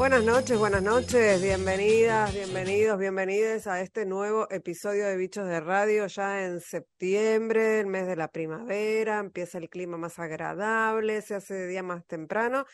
[0.00, 6.06] Buenas noches, buenas noches, bienvenidas, bienvenidos, bienvenidas a este nuevo episodio de Bichos de Radio
[6.06, 11.52] ya en septiembre, el mes de la primavera, empieza el clima más agradable, se hace
[11.52, 12.64] de día más temprano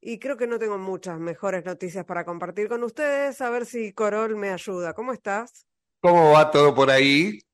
[0.00, 3.92] y creo que no tengo muchas mejores noticias para compartir con ustedes, a ver si
[3.92, 4.92] Corol me ayuda.
[4.92, 5.68] ¿Cómo estás?
[6.00, 7.45] ¿Cómo va todo por ahí?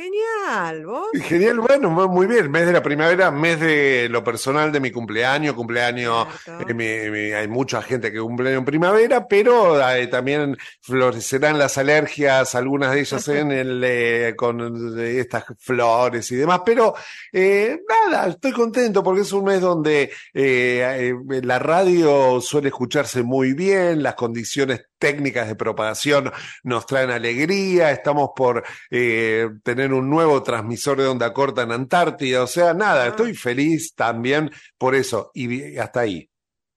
[0.00, 1.08] Genial, ¿vos?
[1.24, 2.50] Genial, bueno, muy bien.
[2.50, 7.82] Mes de la primavera, mes de lo personal de mi cumpleaños, cumpleaños, eh, hay mucha
[7.82, 13.52] gente que cumple en primavera, pero eh, también florecerán las alergias, algunas de ellas en
[13.52, 16.94] el, eh, con estas flores y demás, pero
[17.30, 24.14] nada, estoy contento porque es un mes donde la radio suele escucharse muy bien, las
[24.14, 26.30] condiciones técnicas de propagación
[26.62, 32.44] nos traen alegría, estamos por tener un nuevo transmisor de onda corta en Antártida.
[32.44, 33.08] O sea, nada, ah.
[33.08, 35.32] estoy feliz también por eso.
[35.34, 36.30] Y hasta ahí.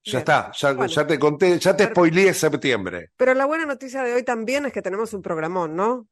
[0.06, 3.12] Ya está, ya, ya, te conté, ya te spoileé septiembre.
[3.16, 6.10] Pero la buena noticia de hoy también es que tenemos un programón, ¿no?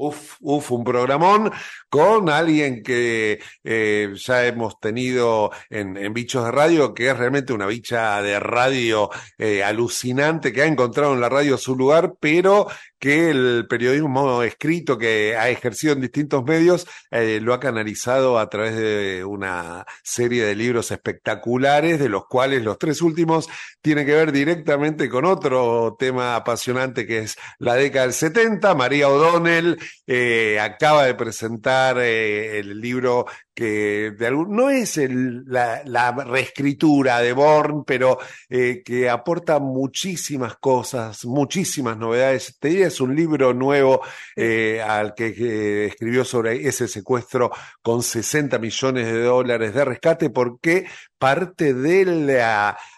[0.00, 1.50] Uf, uf, un programón
[1.88, 7.52] con alguien que eh, ya hemos tenido en, en, Bichos de Radio, que es realmente
[7.52, 12.68] una bicha de radio eh, alucinante, que ha encontrado en la radio su lugar, pero
[12.98, 18.48] que el periodismo escrito que ha ejercido en distintos medios eh, lo ha canalizado a
[18.48, 23.48] través de una serie de libros espectaculares, de los cuales los tres últimos
[23.80, 28.74] tienen que ver directamente con otro tema apasionante que es la década del 70.
[28.74, 33.26] María O'Donnell eh, acaba de presentar eh, el libro
[33.58, 41.24] que de algún, no es la, reescritura de Born, pero eh, que aporta muchísimas cosas,
[41.24, 42.56] muchísimas novedades.
[42.60, 44.00] Te diría, es un libro nuevo
[44.36, 47.50] eh, al que, escribió sobre ese secuestro
[47.82, 50.86] con 60 millones de dólares de rescate, porque
[51.18, 52.30] parte del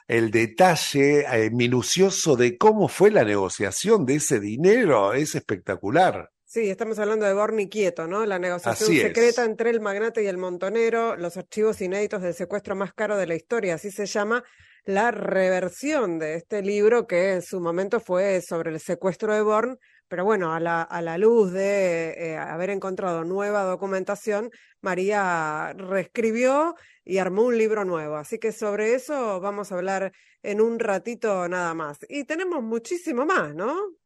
[0.08, 6.28] el detalle eh, minucioso de cómo fue la negociación de ese dinero es espectacular.
[6.52, 8.26] Sí, estamos hablando de Borni Quieto, ¿no?
[8.26, 12.92] La negociación secreta entre el magnate y el montonero, los archivos inéditos del secuestro más
[12.92, 14.42] caro de la historia, así se llama
[14.84, 19.78] la reversión de este libro que en su momento fue sobre el secuestro de Born,
[20.08, 24.50] pero bueno, a la, a la luz de eh, haber encontrado nueva documentación,
[24.80, 26.74] María reescribió
[27.04, 28.16] y armó un libro nuevo.
[28.16, 30.10] Así que sobre eso vamos a hablar
[30.42, 31.98] en un ratito nada más.
[32.08, 33.99] Y tenemos muchísimo más, ¿no?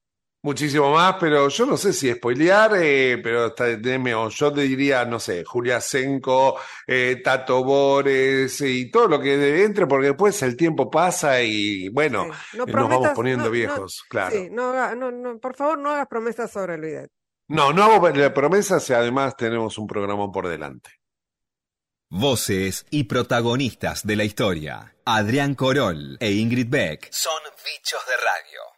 [0.45, 3.67] Muchísimo más, pero yo no sé si spoilear, eh, pero está,
[4.29, 9.87] yo te diría, no sé, Julia Senko, eh, Tato Bores y todo lo que entre,
[9.87, 14.37] porque después el tiempo pasa y bueno, nos vamos poniendo viejos, claro.
[14.37, 17.07] Sí, no, no, por favor, no hagas promesas sobre el video.
[17.49, 20.91] No, no hago promesas y además tenemos un programa por delante.
[22.11, 24.95] Voces y protagonistas de la historia.
[25.07, 28.74] Adrián Corol e Ingrid Beck son bichos de radio.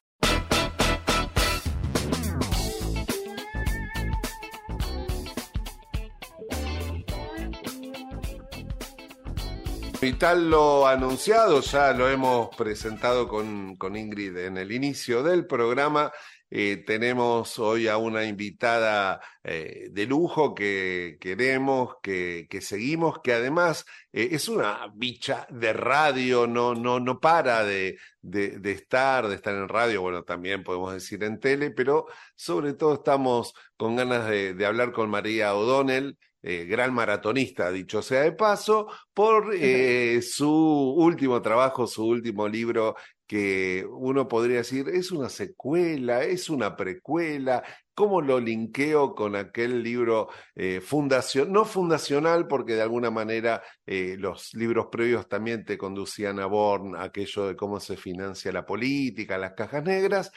[10.06, 15.48] Y tal lo anunciado, ya lo hemos presentado con, con Ingrid en el inicio del
[15.48, 16.12] programa.
[16.48, 23.32] Eh, tenemos hoy a una invitada eh, de lujo que queremos, que, que seguimos, que
[23.32, 29.34] además eh, es una bicha de radio, no, no, no para de, de, estar, de
[29.34, 32.06] estar en radio, bueno, también podemos decir en tele, pero
[32.36, 36.16] sobre todo estamos con ganas de hablar con María O'Donnell.
[36.48, 42.94] Eh, gran maratonista, dicho sea de paso, por eh, su último trabajo, su último libro,
[43.26, 47.64] que uno podría decir es una secuela, es una precuela,
[47.94, 54.52] ¿Cómo lo linkeo con aquel libro eh, fundación, no fundacional, porque de alguna manera los
[54.54, 59.54] libros previos también te conducían a Born, aquello de cómo se financia la política, las
[59.54, 60.30] cajas negras,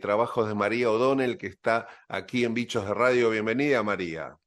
[0.00, 3.30] trabajos de María O'Donnell, que está aquí en Bichos de Radio.
[3.30, 4.39] Bienvenida, María.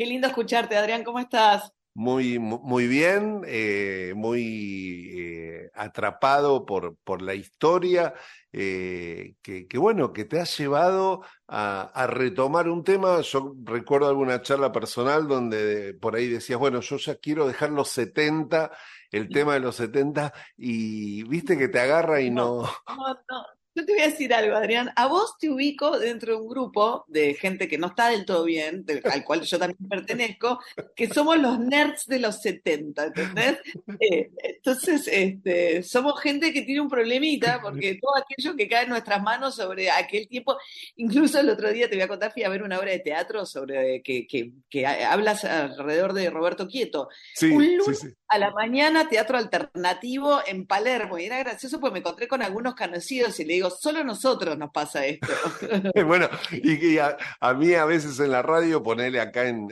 [0.00, 1.74] Qué lindo escucharte, Adrián, ¿cómo estás?
[1.92, 8.14] Muy, muy bien, eh, muy eh, atrapado por, por la historia,
[8.50, 13.20] eh, que, bueno, que te ha llevado a, retomar un tema.
[13.20, 17.90] Yo recuerdo alguna charla personal donde por ahí decías, bueno, yo ya quiero dejar los
[17.90, 18.70] 70,
[19.10, 22.62] el tema de los 70, y viste que te agarra y no.
[22.88, 24.90] No, no, yo te voy a decir algo, Adrián.
[24.96, 28.44] A vos te ubico dentro de un grupo de gente que no está del todo
[28.44, 30.60] bien, al cual yo también pertenezco,
[30.96, 33.58] que somos los nerds de los 70, ¿entendés?
[34.00, 38.90] Eh, entonces, este, somos gente que tiene un problemita, porque todo aquello que cae en
[38.90, 40.56] nuestras manos sobre aquel tiempo,
[40.96, 43.44] incluso el otro día te voy a contar, fui a ver una obra de teatro
[43.44, 47.08] sobre que, que, hablas alrededor de Roberto Quieto.
[47.42, 52.26] un lunes a la mañana, teatro alternativo en Palermo, y era gracioso porque me encontré
[52.26, 55.28] con algunos conocidos y le digo, solo a nosotros nos pasa esto.
[56.06, 57.16] bueno, y, a,
[57.54, 59.68] mí a veces en la radio, ponerle acá en,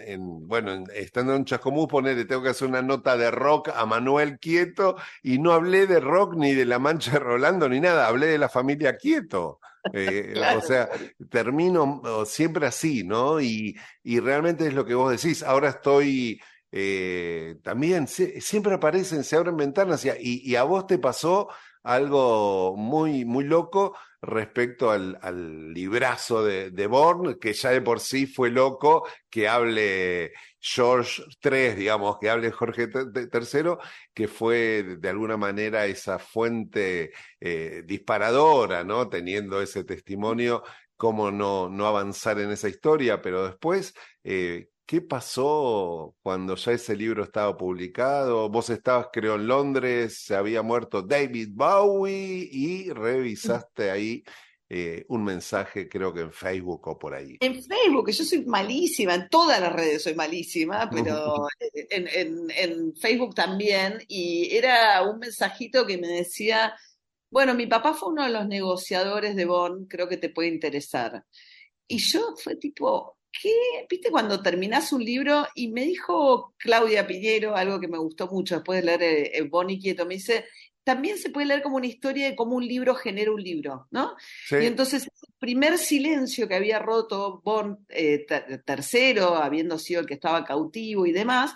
[0.46, 4.96] bueno, estando en Chascomús, ponerle, tengo que hacer una nota de rock a Manuel Quieto,
[5.23, 8.38] y no hablé de rock ni de La Mancha de Rolando ni nada, hablé de
[8.38, 9.61] la familia Quieto.
[9.93, 10.88] Eh, o sea,
[11.31, 13.41] termino siempre así, ¿no?
[13.41, 15.43] Y, y realmente es lo que vos decís.
[15.43, 21.49] Ahora estoy eh, también, siempre aparecen, se abren ventanas y, y, a vos te pasó
[21.88, 28.00] algo muy, muy loco respecto al, al librazo de, de Born, que ya de por
[28.00, 33.76] sí fue loco que hable George III, digamos, que hable Jorge III,
[34.12, 39.08] que fue de alguna manera esa fuente eh, disparadora, ¿no?
[39.08, 40.62] Teniendo ese testimonio,
[40.96, 43.94] cómo no, no avanzar en esa historia, pero después,
[44.25, 48.49] eh, ¿Qué pasó cuando ya ese libro estaba publicado?
[48.49, 54.25] Vos estabas, creo, en Londres, se había muerto David Bowie y revisaste ahí
[54.67, 57.37] eh, un mensaje, creo que en Facebook o por ahí.
[57.40, 63.34] En Facebook, yo soy malísima, en todas las redes soy malísima, pero en, en Facebook
[63.34, 66.75] también, y era un mensajito que me decía,
[67.29, 71.26] bueno, mi papá fue uno de los negociadores de Bonn, creo que te puede interesar.
[71.87, 73.53] Y yo fue tipo, ¿qué?
[73.89, 75.47] ¿Viste cuando terminás un libro?
[75.55, 79.43] Y me dijo Claudia Piñero, algo que me gustó mucho después de leer eh, eh,
[79.43, 80.47] Bonnie Quieto, me dice,
[80.85, 84.17] también se puede leer como una historia de cómo un libro genera un libro, ¿no?
[84.51, 88.25] Y entonces, el primer silencio que había roto Bon eh,
[88.65, 91.55] tercero, habiendo sido el que estaba cautivo y demás,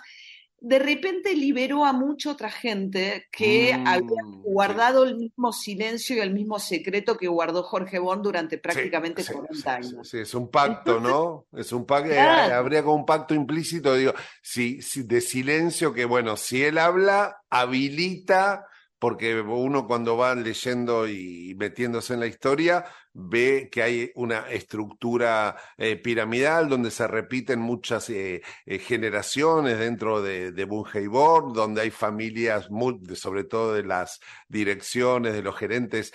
[0.63, 6.19] de repente liberó a mucha otra gente que había mm, guardado el mismo silencio y
[6.21, 10.09] el mismo secreto que guardó Jorge Bond durante prácticamente 40 años.
[10.09, 11.47] Sí, es un pacto, ¿no?
[11.51, 14.13] Es un pacto, eh, habría como un pacto implícito, digo,
[14.55, 18.65] de silencio que, bueno, si él habla, habilita
[18.99, 25.55] porque uno cuando va leyendo y metiéndose en la historia ve que hay una estructura
[25.77, 31.91] eh, piramidal donde se repiten muchas eh, eh, generaciones dentro de, de Board, donde hay
[31.91, 36.13] familias, muy, sobre todo de las direcciones, de los gerentes,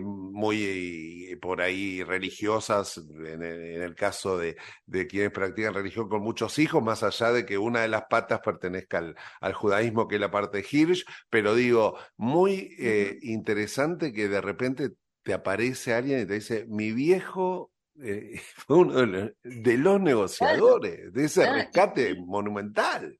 [0.00, 4.56] muy por ahí religiosas, en el, caso de,
[4.86, 8.40] de, quienes practican religión con muchos hijos, más allá de que una de las patas
[8.40, 12.74] pertenezca al, al judaísmo, que es la parte de Hirsch, pero digo, muy
[13.22, 14.90] interesante que de repente
[15.22, 17.72] te aparece alguien y te dice, mi viejo
[18.02, 18.94] eh, fue uno
[19.42, 23.16] de los, negociadores de ese rescate monumental.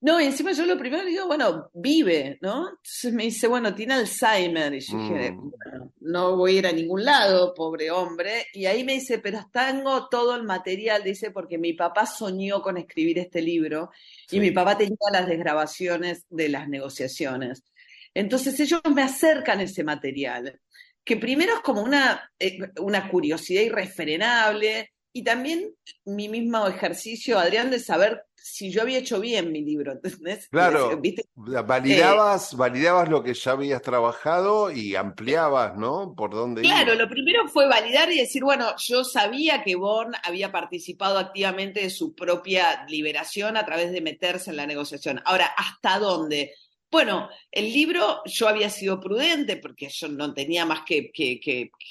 [0.00, 2.68] No, y encima yo lo primero digo, bueno, vive, ¿no?
[2.68, 4.74] Entonces me dice, bueno, tiene Alzheimer.
[4.74, 5.50] Y yo dije, mm.
[5.50, 8.44] bueno, no voy a ir a ningún lado, pobre hombre.
[8.52, 12.76] Y ahí me dice, pero tengo todo el material, dice, porque mi papá soñó con
[12.76, 13.92] escribir este libro
[14.30, 17.64] y mi papá tenía las desgrabaciones de las negociaciones.
[18.12, 20.60] Entonces ellos me acercan ese material
[21.04, 25.74] que primero es como una, eh, una curiosidad irrefrenable y también
[26.04, 30.48] mi mismo ejercicio, Adrián, de saber si yo había hecho bien mi libro, ¿entendés?
[30.50, 31.00] Claro,
[31.34, 36.14] Validabas, eh, validabas lo que ya habías trabajado y ampliabas, ¿no?
[36.14, 40.52] Por dónde Claro, lo primero fue validar y decir, bueno, yo sabía que Born había
[40.52, 45.22] participado activamente de su propia liberación a través de meterse en la negociación.
[45.24, 46.52] Ahora, ¿hasta dónde?
[46.90, 51.10] Bueno, el libro yo había sido prudente porque yo no tenía más que,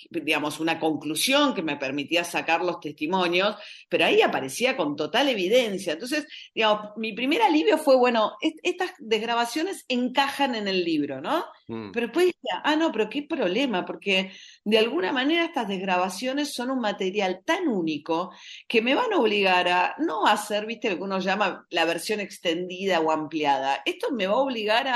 [0.10, 3.56] digamos, una conclusión que me permitía sacar los testimonios,
[3.90, 5.94] pero ahí aparecía con total evidencia.
[5.94, 11.46] Entonces, digamos, mi primer alivio fue, bueno, estas desgrabaciones encajan en el libro, ¿no?
[11.68, 11.92] Mm.
[11.92, 14.32] Pero después decía, ah, no, pero qué problema, porque
[14.64, 18.32] de alguna manera estas desgrabaciones son un material tan único
[18.68, 22.20] que me van a obligar a no hacer, viste, lo que uno llama la versión
[22.20, 23.82] extendida o ampliada.
[23.86, 24.93] Esto me va a obligar a,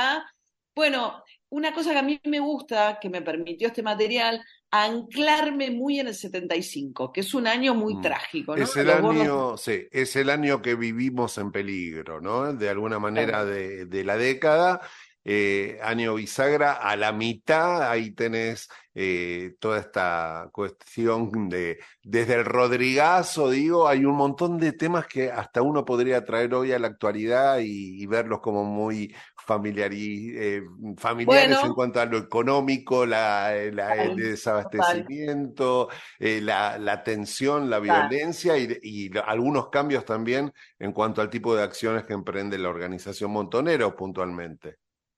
[0.76, 6.00] bueno, una cosa que a mí me gusta, que me permitió este material, anclarme muy
[6.00, 8.02] en el 75, que es un año muy mm.
[8.02, 8.56] trágico.
[8.56, 12.54] Es el año, sí, es el año que vivimos en peligro, ¿no?
[12.54, 14.82] De alguna manera de, de la década
[15.30, 22.46] eh, año bisagra, a la mitad ahí tenés eh, toda esta cuestión de, desde el
[22.46, 26.88] Rodrigazo, digo, hay un montón de temas que hasta uno podría traer hoy a la
[26.88, 29.14] actualidad y, verlos como muy
[29.50, 30.62] eh,
[30.98, 35.90] familiares en cuanto a lo económico, la, el desabastecimiento,
[36.20, 42.04] la, tensión, la violencia y, y, algunos cambios también en cuanto al tipo de acciones
[42.04, 44.78] que emprende la organización Montonero puntualmente.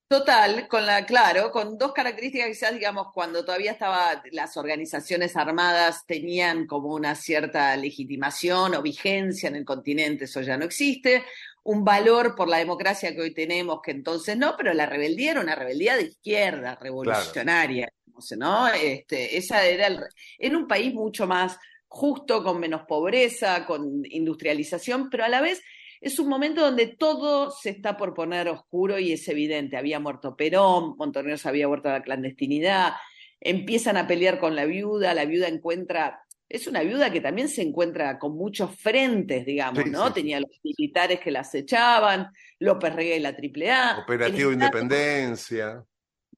[0.09, 6.03] Total, con la, claro, con dos características quizás, digamos, cuando todavía estaba las organizaciones armadas
[6.07, 11.23] tenían como una cierta legitimación o vigencia en el continente, eso ya no existe,
[11.61, 15.41] un valor por la democracia que hoy tenemos, que entonces no, pero la rebeldía era
[15.41, 17.93] una rebeldía de izquierda, revolucionaria,
[18.35, 18.67] ¿no?
[18.67, 21.55] Este, esa era en un país mucho más
[21.87, 25.61] justo, con menos pobreza, con industrialización, pero a la vez
[26.01, 29.77] es un momento donde todo se está por poner oscuro y es evidente.
[29.77, 32.93] Había muerto Perón, Montoneros había muerto a la clandestinidad,
[33.39, 37.61] empiezan a pelear con la viuda, la viuda encuentra, es una viuda que también se
[37.61, 40.11] encuentra con muchos frentes, digamos, ¿no?
[40.13, 42.29] Tenía los militares que la acechaban,
[42.59, 43.99] López Rega y la AAA.
[43.99, 45.83] Operativo Independencia.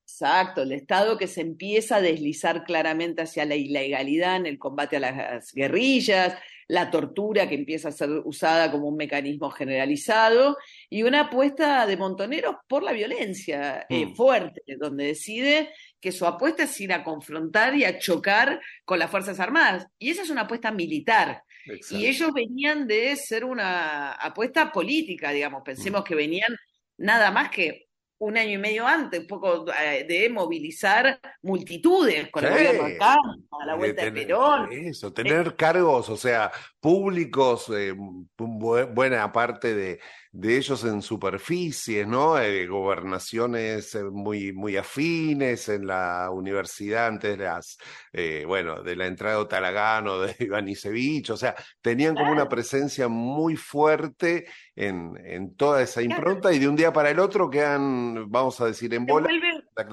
[0.03, 4.97] Exacto, el Estado que se empieza a deslizar claramente hacia la ilegalidad en el combate
[4.97, 6.35] a las guerrillas,
[6.71, 10.55] la tortura que empieza a ser usada como un mecanismo generalizado
[10.89, 14.15] y una apuesta de Montoneros por la violencia eh, mm.
[14.15, 19.11] fuerte, donde decide que su apuesta es ir a confrontar y a chocar con las
[19.11, 19.85] Fuerzas Armadas.
[19.99, 21.43] Y esa es una apuesta militar.
[21.89, 26.05] Y ellos venían de ser una apuesta política, digamos, pensemos mm.
[26.05, 26.55] que venían
[26.95, 27.89] nada más que
[28.21, 33.17] un año y medio antes, un poco eh, de movilizar multitudes con el gobierno acá,
[33.59, 34.71] a la vuelta de, Perón.
[34.71, 36.51] Eso, tener cargos, o sea,
[36.81, 37.93] públicos, eh,
[38.37, 39.99] buena parte de,
[40.31, 42.39] de ellos en superficies, ¿no?
[42.39, 47.77] Eh, gobernaciones eh, muy, muy afines en la universidad antes de las,
[48.13, 53.07] eh, bueno, de la entrada de Otalagano, de Ivanisevich, o sea, tenían como una presencia
[53.09, 54.45] muy fuerte
[54.75, 58.65] en, en toda esa impronta y de un día para el otro quedan, vamos a
[58.65, 59.29] decir, en bola.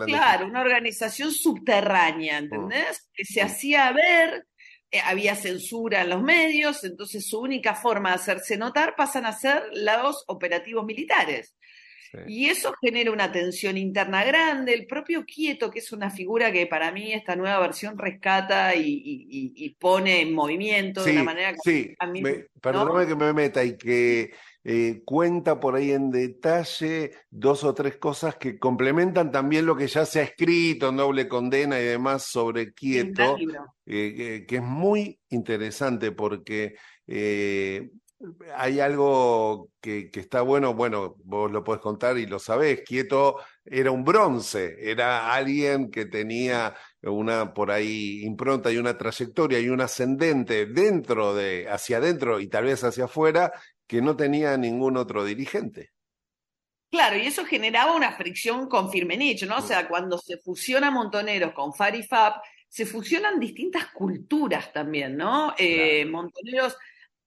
[0.07, 2.45] claro, una organización subterránea, mm.
[2.45, 3.11] ¿entendés?
[3.13, 4.47] Que se hacía ver
[5.05, 9.65] había censura en los medios, entonces su única forma de hacerse notar pasan a ser
[9.73, 11.55] los operativos militares.
[12.27, 14.73] Y eso genera una tensión interna grande.
[14.73, 19.77] El propio Quieto, que es una figura que para mí esta nueva versión rescata y,
[19.79, 21.95] pone en movimiento de una manera que sí.
[21.99, 22.23] a mí,
[22.61, 24.31] perdóname que me meta y que
[24.71, 29.87] eh, cuenta por ahí en detalle dos o tres cosas que complementan también lo que
[29.87, 33.39] ya se ha escrito en doble condena y demás sobre Quieto,
[33.87, 36.75] eh, que es muy interesante porque
[37.07, 37.89] eh,
[38.55, 43.37] hay algo que, que, está bueno, bueno, vos lo podés contar y lo sabés, Quieto
[43.65, 49.71] era un bronce, era alguien que tenía una por ahí impronta y una trayectoria y
[49.71, 53.51] un ascendente dentro de, hacia adentro y tal vez hacia afuera,
[53.89, 55.91] que no tenía ningún otro dirigente.
[56.91, 59.59] Claro, y eso generaba una fricción con Firmenich, ¿no?
[59.59, 62.35] O sea, cuando se fusiona Montoneros con Farifab,
[62.69, 65.55] se fusionan distintas culturas también, ¿no?
[65.59, 66.77] Eh, Montoneros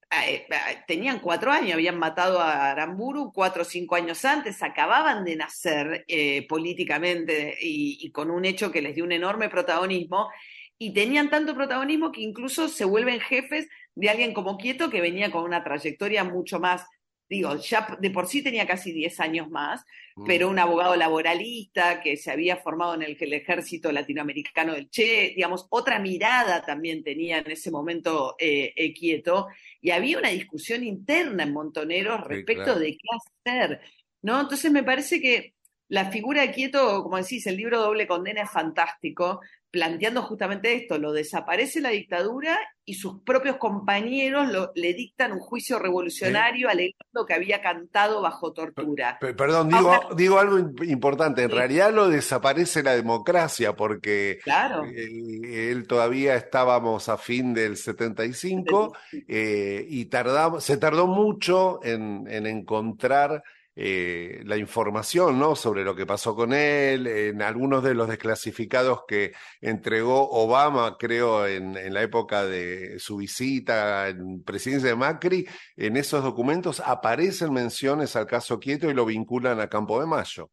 [0.09, 5.25] eh, eh, tenían cuatro años, habían matado a Aramburu cuatro o cinco años antes, acababan
[5.25, 6.05] de nacer
[6.47, 10.29] políticamente y, y, con un hecho que les dio un enorme protagonismo,
[10.77, 15.31] y tenían tanto protagonismo que incluso se vuelven jefes de alguien como Quieto que venía
[15.31, 16.85] con una trayectoria mucho más,
[17.29, 20.25] digo, ya de por sí tenía casi 10 años más, mm.
[20.25, 25.33] pero un abogado laboralista que se había formado en el, el, ejército latinoamericano del Che,
[25.35, 29.47] digamos, otra mirada también tenía en ese momento eh, eh, Quieto,
[29.79, 33.07] y había una discusión interna en Montoneros respecto de qué
[33.49, 33.81] hacer,
[34.21, 34.41] ¿no?
[34.41, 35.55] Entonces me parece que
[35.91, 40.97] la figura de Quieto, como decís, el libro Doble Condena es fantástico, planteando justamente esto,
[40.97, 47.33] lo desaparece la dictadura y sus propios compañeros le dictan un juicio revolucionario alegando que
[47.33, 49.19] había cantado bajo tortura.
[49.19, 54.83] perdón, digo, digo algo importante, en realidad lo desaparece la democracia porque claro.
[54.85, 58.95] él, todavía estábamos a fin del 75
[59.27, 63.43] eh, y tardamos, se tardó mucho en, en encontrar
[63.75, 65.55] eh, la información ¿no?
[65.55, 71.47] sobre lo que pasó con él, en algunos de los desclasificados que entregó Obama, creo,
[71.47, 75.47] en, en la época de su visita en presidencia de Macri,
[75.77, 80.51] en esos documentos aparecen menciones al caso Quieto y lo vinculan a Campo de Mayo.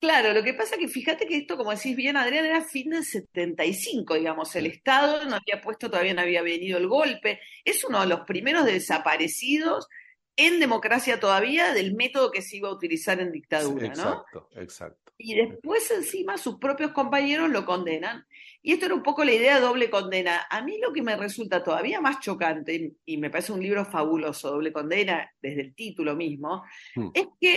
[0.00, 3.04] Claro, lo que pasa que fíjate que esto, como decís bien, Adrián, era fin del
[3.04, 8.02] 75, digamos, el Estado no había puesto, todavía no había venido el golpe, es uno
[8.02, 9.88] de los primeros desaparecidos
[10.36, 14.60] en democracia todavía del método que se iba a utilizar en dictadura, exacto, ¿no?
[14.60, 18.26] Exacto, Y después encima sus propios compañeros lo condenan.
[18.62, 20.46] Y esto era un poco la idea de doble condena.
[20.50, 24.50] A mí lo que me resulta todavía más chocante, y me parece un libro fabuloso,
[24.50, 26.64] doble condena, desde el título mismo,
[26.96, 27.10] hmm.
[27.14, 27.56] es que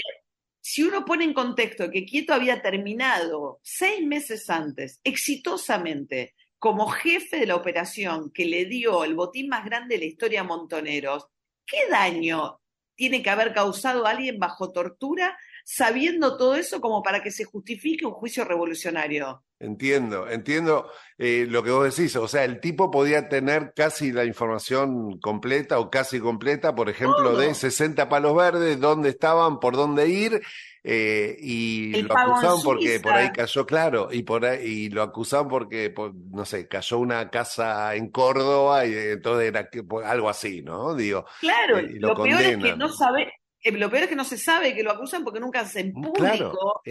[0.62, 7.39] si uno pone en contexto que Quieto había terminado seis meses antes, exitosamente, como jefe
[7.39, 11.27] de la operación que le dio el botín más grande de la historia a Montoneros,
[11.65, 12.60] ¿qué daño
[12.98, 18.06] tiene que haber causado alguien bajo tortura sabiendo todo eso como para que se justifique
[18.06, 19.44] un juicio revolucionario?
[19.60, 22.16] Entiendo, entiendo eh, lo que vos decís.
[22.16, 27.36] O sea, el tipo podía tener casi la información completa o casi completa, por ejemplo,
[27.36, 30.42] de 60 palos verdes, dónde estaban, por dónde ir,
[30.89, 35.50] eh, y lo acusaban porque por ahí cayó, claro, y por ahí y lo acusaban
[35.50, 35.94] porque,
[36.32, 39.70] no sé, cayó una casa en Córdoba y entonces era
[40.06, 40.96] algo así, ¿no?
[40.96, 41.25] Digo.
[41.41, 43.34] Claro, eh, lo, peor es que no sabe,
[43.65, 46.01] lo peor es que no se sabe que lo acusan porque nunca se en mm,
[46.01, 46.82] público.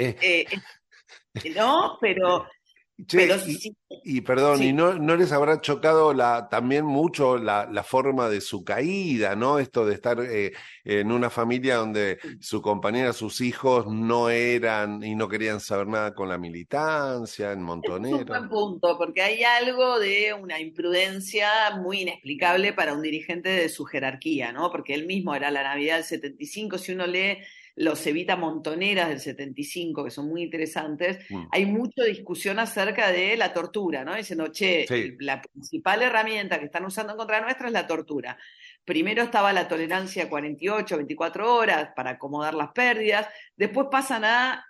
[1.54, 1.96] ¿No?
[1.98, 2.46] Pero
[2.98, 8.40] y, perdón, ¿y no, no, les habrá chocado la, también mucho la, la, forma de
[8.40, 9.58] su caída, ¿no?
[9.58, 15.14] Esto de estar eh, en una familia donde su compañera, sus hijos no eran y
[15.14, 18.16] no querían saber nada con la militancia, en Montonero.
[18.16, 23.50] Es un buen punto, porque hay algo de una imprudencia muy inexplicable para un dirigente
[23.50, 24.70] de su jerarquía, ¿no?
[24.70, 27.38] Porque él mismo era la Navidad del 75, si uno lee
[27.76, 31.48] los Evita Montoneras del 75, que son muy interesantes, mm.
[31.52, 34.14] hay mucha discusión acerca de la tortura, ¿no?
[34.14, 34.86] Diciendo, che,
[35.20, 38.38] la principal herramienta que están usando en contra nuestra es la tortura.
[38.84, 44.64] Primero estaba la tolerancia a 48, 24 horas para acomodar las pérdidas, después pasan a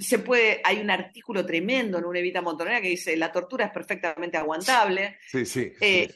[0.00, 3.72] se puede, hay un artículo tremendo en una Evita Montonera que dice la tortura es
[3.72, 5.18] perfectamente aguantable.
[5.26, 5.72] Sí, sí.
[5.80, 6.08] Eh,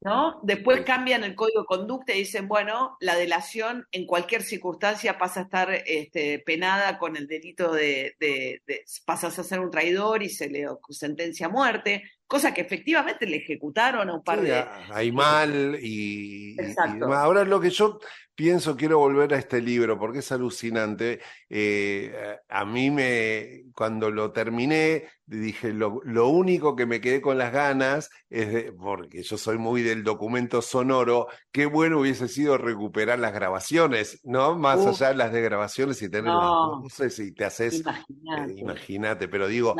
[0.00, 0.40] ¿no?
[0.42, 5.40] Después cambian el código de conducta y dicen, bueno, la delación en cualquier circunstancia pasa
[5.40, 8.62] a estar este, penada con el delito de, de,
[9.06, 13.36] pasas a ser un traidor y se le sentencia a muerte, cosa que efectivamente le
[13.36, 14.64] ejecutaron a un par de...
[14.92, 16.56] Hay mal y,
[17.00, 17.98] ahora lo que yo
[18.34, 21.20] pienso, quiero volver a este libro porque es alucinante.
[21.48, 27.38] Eh, a mí me, cuando lo terminé, dije, lo, lo, único que me quedé con
[27.38, 32.58] las ganas es de, porque yo soy muy del documento sonoro, qué bueno hubiese sido
[32.58, 34.56] recuperar las grabaciones, ¿no?
[34.56, 38.54] Más allá de las de grabaciones y tener no, no sé si te haces, eh,
[38.56, 39.74] imagínate, pero digo,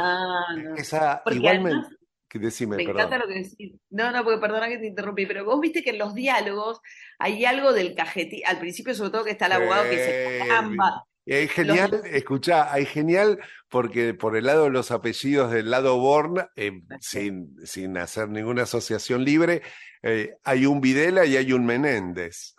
[0.76, 2.03] esa igualmente...
[2.38, 3.74] Decime, me encanta lo que decís.
[3.90, 6.80] No, no, porque perdona que te interrumpí, pero vos viste que en los diálogos
[7.18, 11.06] hay algo del cajetí, al principio sobre todo que está el abogado que dice, caramba,
[11.26, 16.46] hay genial, escucha, hay genial porque por el lado de los apellidos del lado Born,
[16.56, 19.62] eh, sin, sin hacer ninguna asociación libre,
[20.02, 22.54] eh, hay un Videla y hay un Menéndez.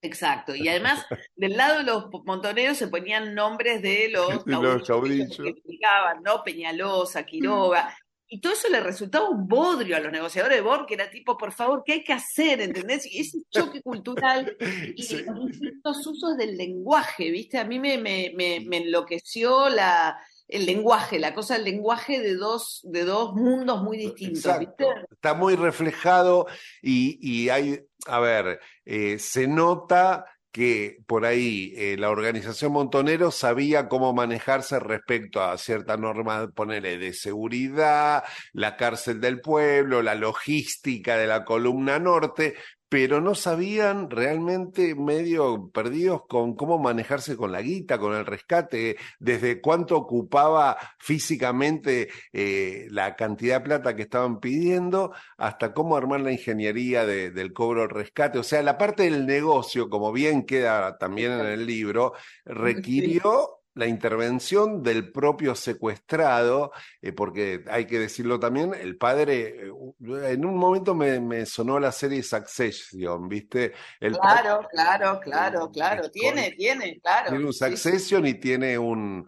[0.00, 1.04] Exacto, y además
[1.36, 6.42] del lado de los montoneros se ponían nombres de los, los que explicaban, ¿no?
[6.42, 7.94] Peñalosa, Quiroga,
[8.32, 11.36] y todo eso le resultaba un bodrio a los negociadores de Born, que era tipo,
[11.36, 12.62] por favor, ¿qué hay que hacer?
[12.62, 13.04] ¿Entendés?
[13.04, 14.56] Y ese choque cultural
[14.96, 17.58] y los distintos usos del lenguaje, ¿viste?
[17.58, 20.18] A mí me, me, me, enloqueció la,
[20.48, 24.58] el lenguaje, la cosa del lenguaje de dos, de dos mundos muy distintos.
[24.58, 24.86] ¿viste?
[25.10, 26.46] Está muy reflejado
[26.80, 33.30] y, y hay, a ver, eh, se nota que por ahí eh, la organización Montonero
[33.30, 40.14] sabía cómo manejarse respecto a cierta norma, ponerle de seguridad, la cárcel del pueblo, la
[40.14, 42.54] logística de la columna norte,
[42.92, 48.98] pero no sabían realmente medio perdidos con cómo manejarse con la guita, con el rescate,
[49.18, 56.20] desde cuánto ocupaba físicamente eh, la cantidad de plata que estaban pidiendo, hasta cómo armar
[56.20, 58.38] la ingeniería del cobro del rescate.
[58.38, 62.12] O sea, la parte del negocio, como bien queda también en el libro,
[62.44, 69.72] requirió la intervención del propio secuestrado, eh, porque hay que decirlo también, el padre, eh,
[70.00, 73.72] en un momento me, sonó la serie Succession, ¿viste?
[73.98, 77.30] El claro, claro, claro, claro, tiene, tiene, claro.
[77.30, 79.26] Tiene un Succession y tiene un,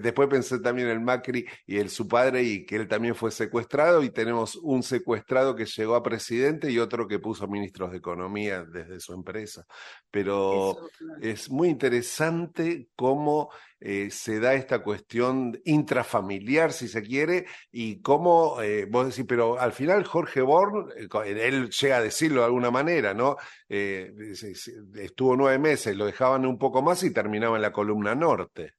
[0.00, 3.30] después pensé también en el Macri y el su padre y que él también fue
[3.30, 7.98] secuestrado y tenemos un secuestrado que llegó a presidente y otro que puso ministros de
[7.98, 9.66] economía desde su empresa.
[10.10, 10.76] Pero
[11.20, 13.50] es muy interesante cómo
[13.82, 19.58] eh, se da esta cuestión intrafamiliar, si se quiere, y cómo eh, vos decís, pero
[19.58, 23.36] al final Jorge Born, eh, él llega a decirlo de alguna manera, ¿no?
[23.68, 28.74] estuvo nueve meses, lo dejaban un poco más y terminaba en la columna norte.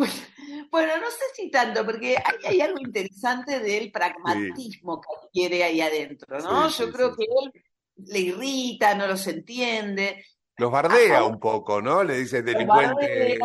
[0.70, 6.38] Bueno, no sé si tanto, porque hay, algo interesante del pragmatismo que quiere ahí adentro,
[6.38, 6.68] ¿no?
[6.68, 7.64] Yo creo que él
[8.06, 10.24] le irrita, no los entiende.
[10.56, 12.04] Los bardea un poco, ¿no?
[12.04, 13.38] Le dice delincuente.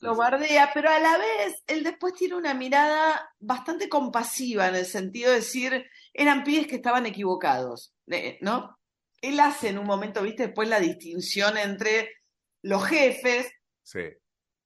[0.00, 4.86] Los bardea, pero a la vez él después tiene una mirada bastante compasiva en el
[4.86, 7.94] sentido de decir, eran pibes que estaban equivocados,
[8.40, 8.78] ¿no?
[9.22, 12.10] Él hace en un momento, viste, después la distinción entre
[12.62, 13.50] los jefes.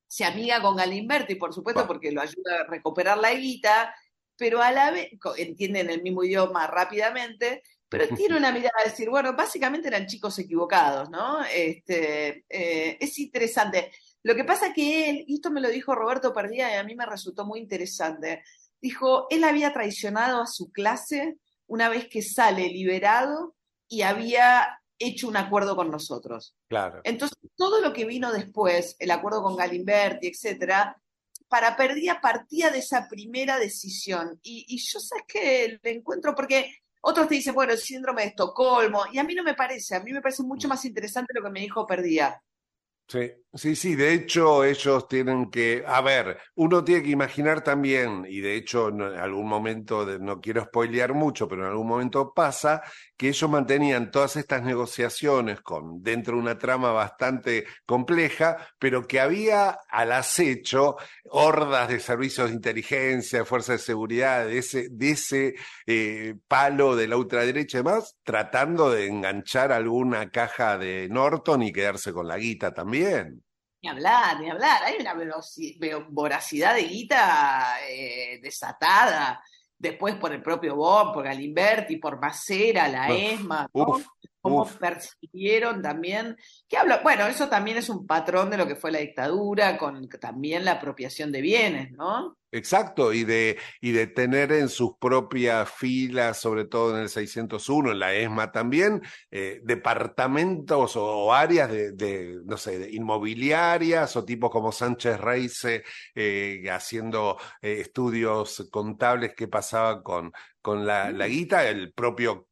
[0.09, 3.95] Se amiga con Galimberti, por supuesto, porque lo ayuda a recuperar la guita,
[4.37, 9.11] pero a la vez, entienden el mismo idioma rápidamente, pero tiene una mirada de decir,
[9.11, 11.45] bueno, básicamente eran chicos equivocados, ¿no?
[11.45, 13.93] Este, eh, es interesante.
[14.23, 16.95] Lo que pasa que él, y esto me lo dijo Roberto Perdía y a mí
[16.95, 18.43] me resultó muy interesante,
[18.81, 23.55] dijo, él había traicionado a su clase una vez que sale liberado
[23.89, 26.55] y había hecho un acuerdo con nosotros.
[26.69, 27.01] Claro.
[27.05, 31.01] Entonces, todo lo que vino después, el acuerdo con Galimberti, etcétera,
[31.49, 34.39] para Perdía partía de esa primera decisión.
[34.43, 38.29] Y, y yo sé que le encuentro, porque otros te dicen, bueno, el síndrome de
[38.29, 40.71] Estocolmo, y a mí no me parece, a mí me parece mucho mm.
[40.71, 42.43] más interesante lo que me dijo Perdía.
[43.11, 48.27] Sí, sí, sí, de hecho ellos tienen que, a ver, uno tiene que imaginar también,
[48.29, 52.83] y de hecho en algún momento, no quiero spoilear mucho, pero en algún momento pasa
[53.19, 59.19] que ellos mantenían todas estas negociaciones con dentro de una trama bastante compleja, pero que
[59.19, 65.11] había al acecho hordas de servicios de inteligencia, de fuerzas de seguridad, de ese, de
[65.11, 65.55] ese
[65.87, 71.73] eh, palo de la ultraderecha y demás, tratando de enganchar alguna caja de Norton y
[71.73, 73.43] quedarse con la guita también.
[73.83, 74.83] Ni hablar, ni hablar.
[74.85, 75.15] Hay una
[76.09, 79.43] voracidad de guita eh, desatada.
[79.79, 83.69] Después por el propio Bob, por Galimberti, por Macera, la ESMA,
[84.49, 86.37] cómo persiguieron también.
[86.69, 87.01] ¿Qué habla?
[87.03, 90.73] Bueno, eso también es un patrón de lo que fue la dictadura, con también la
[90.73, 92.39] apropiación de bienes, ¿no?
[92.51, 97.93] Exacto, y de, y de tener en sus propias filas, sobre todo en el 601,
[97.93, 104.73] en la ESMA también, eh, departamentos o, áreas de, no sé, inmobiliarias o tipos como
[104.73, 105.85] Sánchez Reise
[106.15, 110.33] eh, haciendo eh, estudios contables que pasaban con,
[110.63, 112.48] con la, la, guita, el propio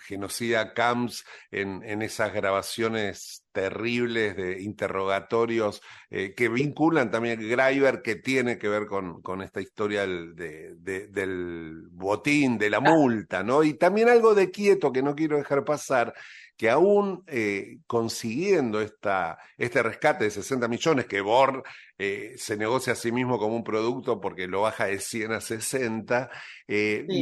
[0.00, 8.16] genocida Camps en, en esas grabaciones terribles de interrogatorios eh, que vinculan también Greiber, que
[8.16, 13.62] tiene que ver con, con esta historia del, del botín, de la multa, ¿no?
[13.62, 16.14] Y también algo de quieto que no quiero dejar pasar,
[16.56, 21.62] que aún eh, consiguiendo esta, este rescate de 60 millones, que Bor
[21.98, 25.40] eh, se negocia a sí mismo como un producto porque lo baja de 100 a
[25.40, 26.30] 60,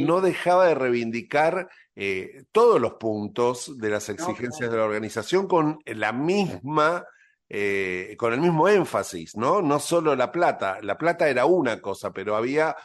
[0.05, 5.79] no dejaba de reivindicar eh, todos los puntos de las exigencias de la organización con
[5.85, 7.05] la misma,
[7.49, 9.61] eh, con el mismo énfasis, ¿no?
[9.61, 12.75] No solo la plata, la plata era una cosa, pero había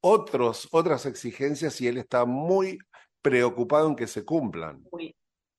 [0.00, 2.78] otros, otras exigencias y él está muy
[3.20, 4.84] preocupado en que se cumplan.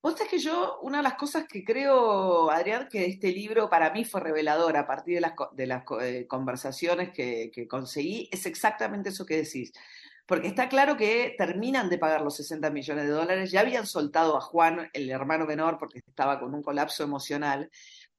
[0.03, 3.89] Vos sabés que yo, una de las cosas que creo, Adrián, que este libro para
[3.91, 9.09] mí fue revelador a partir de las, de las eh, conversaciones que, conseguí, es exactamente
[9.09, 9.71] eso que decís
[10.25, 14.37] porque está claro que terminan de pagar los 60 millones de dólares, ya habían soltado
[14.37, 17.69] a Juan, el hermano menor, porque estaba con un colapso emocional,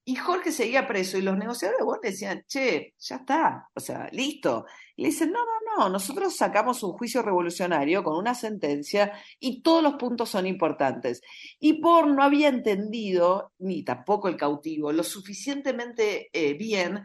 [0.07, 4.09] y Jorge seguía preso y los negociadores de Bonn decían, che, ya está, o sea,
[4.13, 4.67] listo.
[4.97, 9.63] Y le dicen, no, no, no, nosotros sacamos un juicio revolucionario con una sentencia y
[9.63, 11.21] todos los puntos son importantes.
[11.59, 17.05] Y por no había entendido, ni tampoco el cautivo, lo suficientemente eh, bien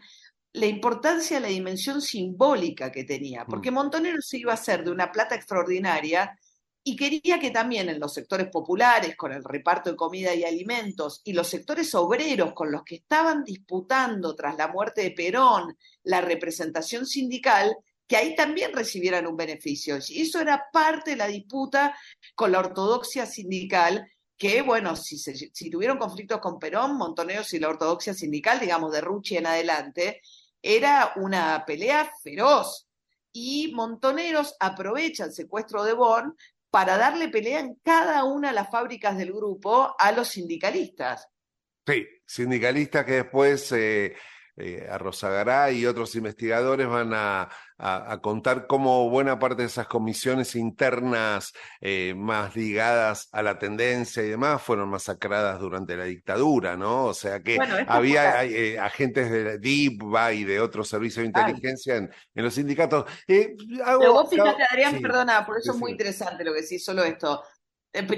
[0.53, 3.73] la importancia, la dimensión simbólica que tenía, porque mm.
[3.75, 6.38] Montonero se iba a hacer de una plata extraordinaria
[6.84, 11.21] y quería que también en los sectores populares, con el reparto de comida y alimentos,
[11.23, 16.21] y los sectores obreros con los que estaban disputando tras la muerte de Perón la
[16.21, 17.75] representación sindical,
[18.10, 20.00] que ahí también recibieran un beneficio.
[20.10, 21.95] Y eso era parte de la disputa
[22.34, 27.69] con la ortodoxia sindical, que, bueno, si, si tuvieron conflictos con Perón, Montoneros y la
[27.69, 30.22] ortodoxia sindical, digamos, de Rucci en adelante,
[30.60, 32.88] era una pelea feroz.
[33.32, 36.36] Y Montoneros aprovecha el secuestro de Bonn
[36.72, 41.28] para darle pelea en cada una de las fábricas del grupo a los sindicalistas.
[41.86, 44.15] Sí, sindicalistas que después eh,
[44.60, 47.50] eh, Arrozagará y otros investigadores van a,
[48.22, 54.28] contar cómo buena parte de esas comisiones internas eh, más ligadas a la tendencia y
[54.28, 57.06] demás fueron masacradas durante la dictadura, ¿no?
[57.06, 62.12] O sea que había eh, agentes de DIPBA y de otros servicios de inteligencia en,
[62.34, 63.06] los sindicatos.
[63.26, 67.41] Pero vos fíjate, Adrián, perdona, por eso es muy interesante lo que sí, solo esto.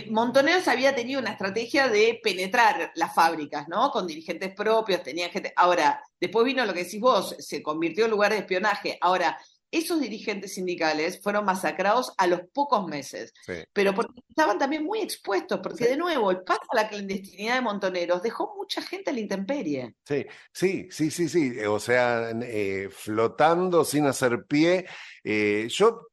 [0.10, 3.89] Montoneros había tenido una estrategia de penetrar las fábricas, ¿no?
[3.91, 5.53] Con dirigentes propios, tenía gente.
[5.55, 8.97] Ahora, después vino lo que decís vos, se convirtió en lugar de espionaje.
[8.99, 9.38] Ahora,
[9.71, 13.34] esos dirigentes sindicales fueron masacrados a los pocos meses,
[13.71, 17.62] pero porque estaban también muy expuestos, porque de nuevo el paso a la clandestinidad de
[17.62, 19.95] Montoneros dejó mucha gente a la intemperie.
[20.03, 24.86] Sí, sí, sí, sí, sí, o sea, eh, flotando sin hacer pie.
[25.23, 26.11] Eh, yo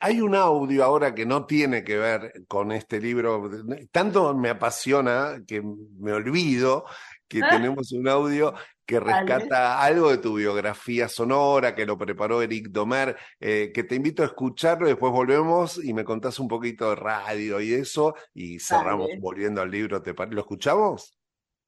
[0.00, 3.50] hay un audio ahora que no tiene que ver con este libro,
[3.90, 6.84] tanto me apasiona que me olvido
[7.28, 7.48] que ah.
[7.50, 8.54] tenemos un audio
[8.84, 13.94] que rescata algo de tu biografía sonora, que lo preparó Eric Domer, eh, que te
[13.94, 18.14] invito a escucharlo y después volvemos y me contás un poquito de radio y eso,
[18.34, 20.02] y cerramos volviendo al libro.
[20.02, 21.16] ¿Te ¿Lo escuchamos?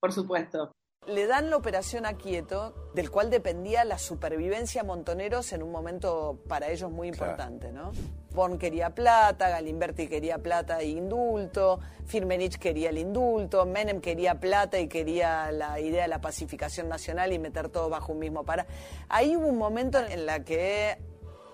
[0.00, 0.74] Por supuesto.
[1.06, 6.38] Le dan la operación a Quieto, del cual dependía la supervivencia Montoneros en un momento
[6.48, 7.92] para ellos muy importante, ¿no?
[8.30, 14.80] Born quería plata, Galimberti quería plata e indulto, Firmenich quería el indulto, Menem quería plata
[14.80, 18.66] y quería la idea de la pacificación nacional y meter todo bajo un mismo para.
[19.10, 20.98] Ahí hubo un momento en la que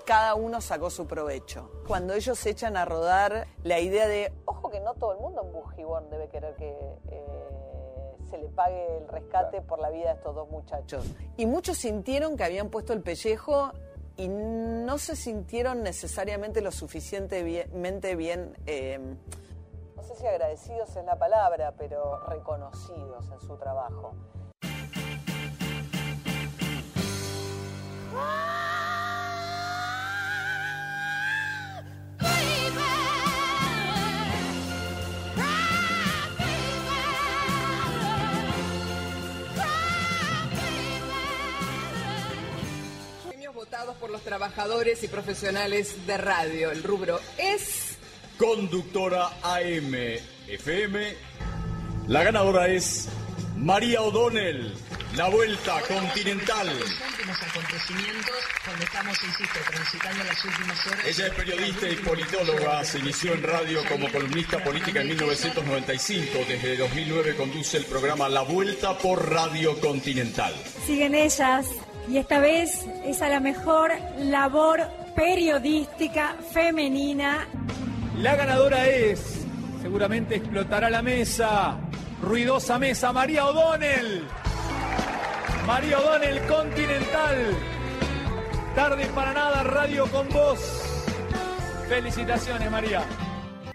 [0.06, 1.70] cada uno sacó su provecho.
[1.88, 5.52] Cuando ellos echan a rodar la idea de, ojo que no todo el mundo en
[5.52, 6.68] Bujibón debe querer que...
[7.08, 7.79] Eh,
[8.30, 11.04] se le pague el rescate por la vida de estos dos muchachos.
[11.36, 13.72] Y muchos sintieron que habían puesto el pellejo
[14.16, 19.16] y no se sintieron necesariamente lo suficientemente bien, em,
[19.96, 24.14] no sé si agradecidos es la palabra, pero reconocidos en su trabajo.
[43.94, 46.70] Por los trabajadores y profesionales de radio.
[46.70, 47.96] El rubro es...
[48.38, 49.94] Conductora AM
[50.48, 51.14] FM.
[52.09, 53.09] La ganadora es
[53.57, 54.74] María O'Donnell.
[55.16, 56.68] La vuelta continental.
[56.68, 61.05] Los acontecimientos cuando estamos, insisto, transitando las últimas horas.
[61.05, 62.85] Ella es periodista y politóloga.
[62.85, 66.38] Se inició en radio como columnista política en 1995.
[66.48, 70.55] Desde 2009 conduce el programa La Vuelta por Radio Continental.
[70.87, 71.66] Siguen ellas
[72.10, 74.80] y esta vez es a la mejor labor
[75.14, 77.46] periodística femenina.
[78.18, 79.46] La ganadora es,
[79.80, 81.78] seguramente explotará la mesa,
[82.20, 84.24] ruidosa mesa, María O'Donnell.
[85.66, 87.56] María O'Donnell Continental.
[88.74, 90.58] Tarde para nada, radio con vos.
[91.88, 93.04] Felicitaciones, María.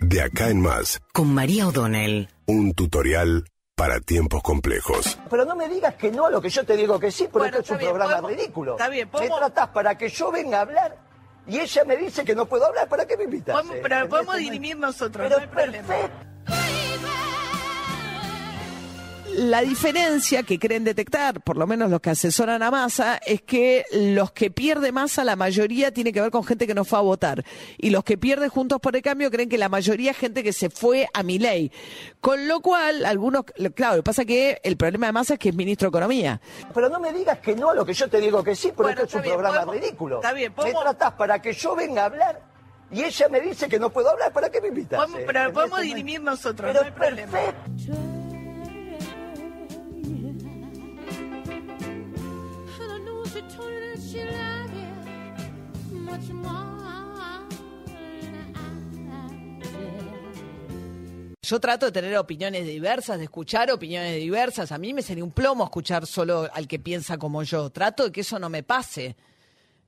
[0.01, 1.01] De acá en más.
[1.13, 2.27] Con María O'Donnell.
[2.47, 3.45] Un tutorial
[3.75, 5.19] para tiempos complejos.
[5.29, 7.49] Pero no me digas que no a lo que yo te digo que sí, porque
[7.49, 8.71] esto es un programa ridículo.
[8.73, 10.97] Está bien, Me tratás para que yo venga a hablar
[11.45, 12.87] y ella me dice que no puedo hablar.
[12.87, 13.63] ¿Para qué me invitas?
[13.81, 15.95] pero podemos dirimir nosotros, no hay problema
[19.37, 23.85] la diferencia que creen detectar, por lo menos los que asesoran a masa, es que
[23.91, 27.01] los que pierde masa, la mayoría tiene que ver con gente que no fue a
[27.01, 27.43] votar.
[27.77, 30.53] Y los que pierden Juntos por el Cambio creen que la mayoría es gente que
[30.53, 31.71] se fue a mi ley.
[32.21, 33.43] Con lo cual, algunos,
[33.75, 35.89] claro, lo que pasa es que el problema de masa es que es ministro de
[35.89, 36.41] Economía.
[36.73, 38.93] Pero no me digas que no a lo que yo te digo que sí, porque
[38.93, 40.17] esto es un programa ridículo.
[40.17, 42.41] Está bien, Me tratás para que yo venga a hablar
[42.91, 45.07] y ella me dice que no puedo hablar, ¿para qué me invitas?
[45.25, 47.39] pero podemos dirimir nosotros, no hay problema.
[61.47, 64.71] Yo trato de tener opiniones diversas, de escuchar opiniones diversas.
[64.71, 67.69] A mí me sería un plomo escuchar solo al que piensa como yo.
[67.69, 69.15] Trato de que eso no me pase.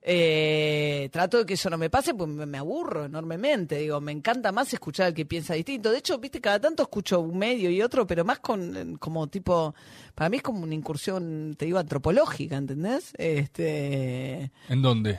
[0.00, 3.78] Eh, trato de que eso no me pase, pues me, aburro enormemente.
[3.78, 5.90] Digo, me encanta más escuchar al que piensa distinto.
[5.90, 9.74] De hecho, viste, cada tanto escucho un medio y otro, pero más con como tipo,
[10.14, 13.12] para mí es como una incursión, te digo, antropológica, ¿entendés?
[13.18, 14.52] Este.
[14.68, 15.18] ¿En dónde?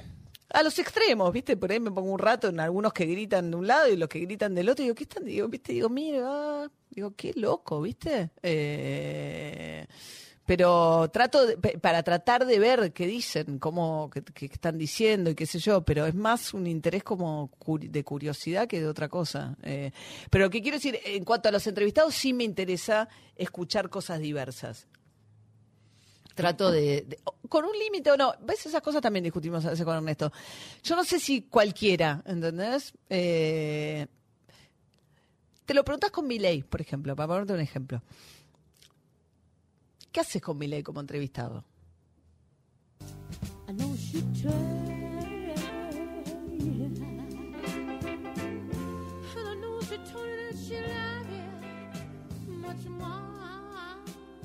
[0.49, 1.57] A los extremos, ¿viste?
[1.57, 4.09] Por ahí me pongo un rato en algunos que gritan de un lado y los
[4.09, 4.83] que gritan del otro.
[4.83, 5.25] Digo, ¿qué están?
[5.25, 5.73] Digo, ¿viste?
[5.73, 8.31] Digo, mira, digo, qué loco, ¿viste?
[8.41, 9.85] Eh,
[10.45, 11.45] pero trato
[11.79, 16.07] para tratar de ver qué dicen, cómo qué, están diciendo y qué sé yo, pero
[16.07, 19.55] es más un interés como de curiosidad que de otra cosa.
[19.61, 19.91] Eh,
[20.31, 24.19] pero lo que quiero decir, en cuanto a los entrevistados, sí me interesa escuchar cosas
[24.19, 24.87] diversas
[26.39, 28.33] trato de, con un límite o no.
[28.41, 28.65] ¿Ves?
[28.65, 30.31] Esas cosas también discutimos a veces con Ernesto.
[30.83, 32.93] Yo no sé si cualquiera, ¿entendés?
[33.09, 34.07] Eh,
[35.65, 38.01] te lo preguntas con ley, por ejemplo, para ponerte un ejemplo.
[40.13, 41.65] ¿Qué haces con ley como entrevistado?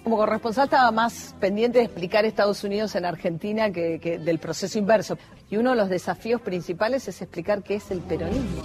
[0.04, 4.78] Como corresponsal estaba más pendiente de explicar Estados Unidos en Argentina que, que del proceso
[4.78, 5.16] inverso.
[5.48, 8.62] Y uno de los desafíos principales es explicar qué es el peronismo.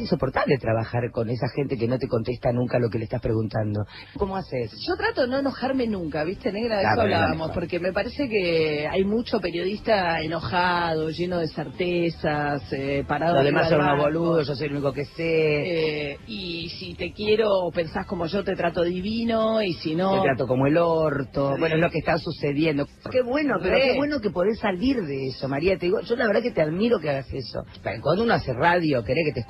[0.00, 3.84] Insoportable trabajar con esa gente que no te contesta nunca lo que le estás preguntando.
[4.16, 4.72] ¿Cómo haces?
[4.86, 6.78] Yo trato de no enojarme nunca, ¿viste, negra?
[6.78, 13.04] De eso hablábamos, porque me parece que hay mucho periodista enojado, lleno de certezas, eh,
[13.06, 13.36] parado.
[13.36, 16.12] Los demás son unos boludos, yo soy el único que sé.
[16.12, 20.22] Eh, y si te quiero o pensás como yo, te trato divino, y si no.
[20.22, 21.56] Te trato como el orto.
[21.58, 22.86] Bueno, es lo que está sucediendo.
[23.10, 25.76] Qué bueno, pero qué bueno que podés salir de eso, María.
[25.78, 27.64] Te digo, yo la verdad que te admiro que hagas eso.
[28.02, 29.46] Cuando uno hace radio, querés que te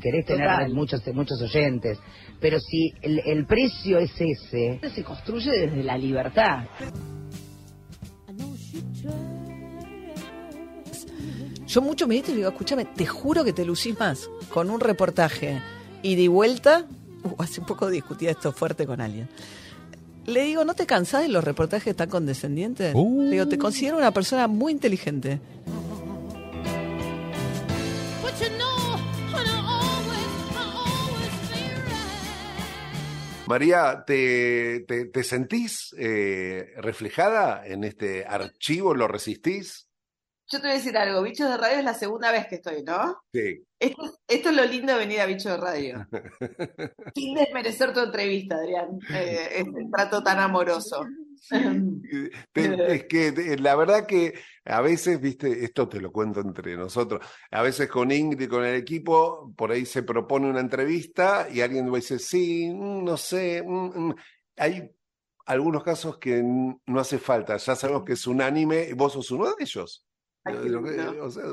[0.00, 1.98] querés tener muchos, muchos oyentes,
[2.40, 4.80] pero si el, precio es ese...
[4.94, 6.64] Se construye desde la libertad.
[11.66, 15.62] Yo mucho me digo, escúchame, te juro que te lucís más con un reportaje
[16.02, 16.86] y de vuelta,
[17.24, 19.28] uh, hace un poco discutía esto fuerte con alguien.
[20.26, 22.94] Le digo, ¿no te cansás de los reportajes tan condescendientes?
[22.94, 25.40] Le digo, te considero una persona muy inteligente.
[33.46, 38.94] María, ¿te, te, sentís eh, reflejada en este archivo?
[38.94, 39.88] ¿Lo resistís?
[40.48, 42.82] Yo te voy a decir algo, Bichos de Radio es la segunda vez que estoy,
[42.82, 43.22] ¿no?
[43.32, 43.64] Sí.
[43.78, 46.08] Esto, es lo lindo de venir a Bichos de Radio.
[47.14, 51.04] Sin desmerecer tu entrevista, Adrián, eh, este trato tan amoroso.
[52.54, 57.62] es que la verdad que a veces, viste, esto te lo cuento entre nosotros, a
[57.62, 62.18] veces con Ingrid, con el equipo, por ahí se propone una entrevista y alguien dice,
[62.18, 64.14] sí, mm, no sé, mm, mm".
[64.56, 64.90] hay
[65.46, 69.46] algunos casos que no hace falta, ya sabemos que es unánime, y vos sos uno
[69.46, 70.06] de ellos.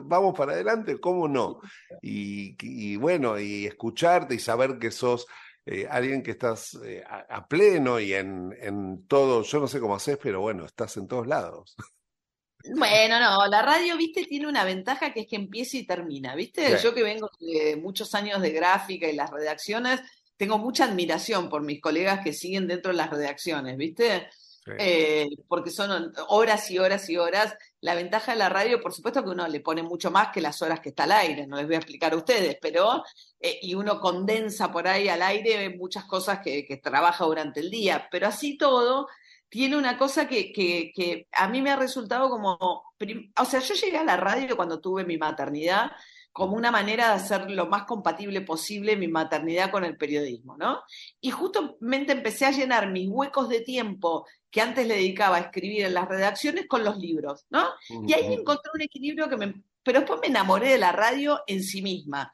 [0.03, 1.59] vamos para adelante, ¿cómo no?
[2.01, 5.25] y, bueno, y escucharte y saber que sos
[5.65, 9.95] eh, alguien que estás eh, a, pleno y en, en todo, yo no sé cómo
[9.95, 11.75] haces, pero bueno, estás en todos lados.
[12.63, 16.77] Bueno, no, la radio, viste, tiene una ventaja que es que empieza y termina, viste.
[16.83, 20.01] Yo que vengo de muchos años de gráfica y las redacciones,
[20.35, 24.29] tengo mucha admiración por mis colegas que siguen dentro de las redacciones, viste.
[24.77, 27.55] Eh, porque son horas y horas y horas.
[27.81, 30.61] La ventaja de la radio, por supuesto que uno le pone mucho más que las
[30.61, 33.03] horas que está al aire, no les voy a explicar a ustedes, pero
[33.39, 37.71] eh, y uno condensa por ahí al aire muchas cosas que, que, trabaja durante el
[37.71, 39.07] día, pero así todo
[39.49, 43.73] tiene una cosa que, que, que a mí me ha resultado como, o sea, yo
[43.73, 45.91] llegué a la radio cuando tuve mi maternidad
[46.31, 50.81] como una manera de hacer lo más compatible posible mi maternidad con el periodismo, ¿no?
[51.19, 55.85] Y justamente empecé a llenar mis huecos de tiempo que antes le dedicaba a escribir
[55.85, 57.67] en las redacciones con los libros, ¿no?
[58.07, 59.63] Y ahí encontré un equilibrio que me...
[59.83, 62.31] Pero después me enamoré de la radio en sí misma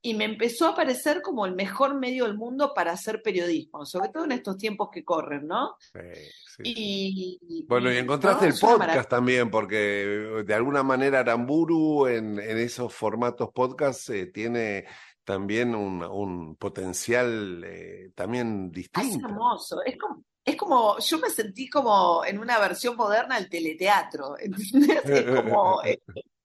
[0.00, 4.10] y me empezó a parecer como el mejor medio del mundo para hacer periodismo, sobre
[4.10, 5.76] todo en estos tiempos que corren, ¿no?
[5.78, 12.58] Sí, Y, bueno, y encontraste el podcast también, porque de alguna manera Aramburu en, en
[12.58, 14.86] esos formatos podcast eh, tiene
[15.28, 19.18] también un, potencial eh, también distinto.
[19.18, 23.50] Es hermoso, es como, es como, yo me sentí como en una versión moderna del
[23.50, 25.04] teleteatro, ¿entendés?
[25.04, 25.82] Es como,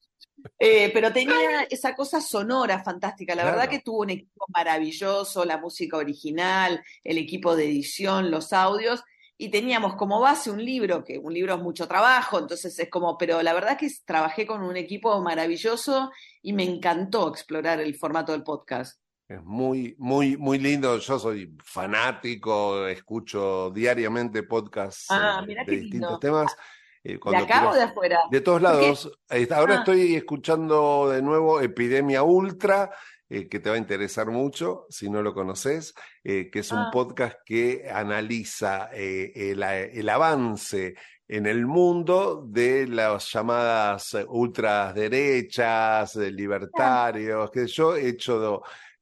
[0.59, 3.35] eh, pero tenía esa cosa sonora fantástica.
[3.35, 8.53] La verdad que tuvo un equipo maravilloso, la música original, el equipo de edición, los
[8.53, 9.03] audios.
[9.37, 13.17] Y teníamos como base un libro, que un libro es mucho trabajo, entonces es como,
[13.17, 18.31] pero la verdad que trabajé con un equipo maravilloso y me encantó explorar el formato
[18.31, 19.01] del podcast.
[19.27, 20.97] Es muy, muy, muy lindo.
[20.99, 26.55] Yo soy fanático, escucho diariamente podcasts ah, eh, de distintos temas.
[27.03, 28.19] Eh, ¿De acá o de afuera?
[28.31, 29.11] De todos lados.
[29.51, 29.77] Ahora ah.
[29.79, 32.91] estoy escuchando de nuevo Epidemia Ultra,
[33.29, 36.79] eh, que te va a interesar mucho si no lo conoces, eh, que es un
[36.79, 36.89] ah.
[36.93, 40.95] podcast que analiza el, avance
[41.27, 48.61] en el mundo de las llamadas ultraderechas, de libertarios, que yo he hecho eh,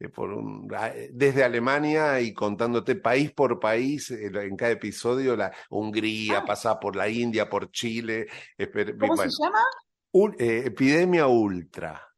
[0.09, 5.35] por un, ah, eh, desde Alemania y contándote país por país eh, en cada episodio,
[5.35, 6.45] la Hungría, ah.
[6.45, 8.27] pasa por la India, por Chile.
[8.99, 9.63] ¿Cómo se llama?
[10.37, 12.11] Epidemia Ultra.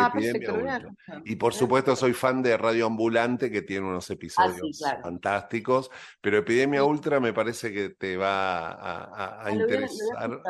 [0.00, 0.80] Ah, Epidemia
[1.24, 6.84] Y por supuesto soy fan de Radio Ambulante, que tiene unos episodios fantásticos, pero Epidemia
[6.84, 10.40] Ultra me parece que te va a, interesar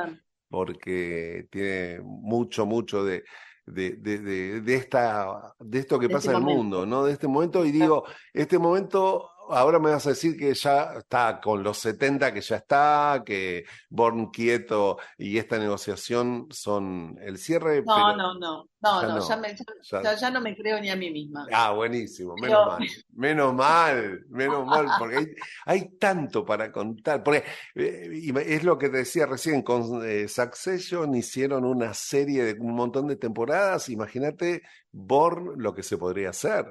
[0.51, 3.25] porque tiene mucho, mucho de,
[3.69, 7.05] de, de, de, esta, de esto que pasa este en el mundo, ¿no?
[7.05, 11.41] De este momento, y digo, este momento ahora me vas a decir que ya está
[11.41, 17.83] con los 70, que ya está, que Born quieto y esta negociación son el cierre.
[17.83, 21.47] No, no, no, no, no, ya, no me creo ni a mí misma.
[21.53, 25.35] Ah, buenísimo, menos mal, menos mal, menos mal, porque
[25.67, 27.23] hay, tanto para contar.
[27.23, 32.61] Porque eh, es lo que te decía recién, con eh, Succession hicieron una serie de
[32.61, 36.67] un montón de temporadas, imagínate Born lo que se podría hacer.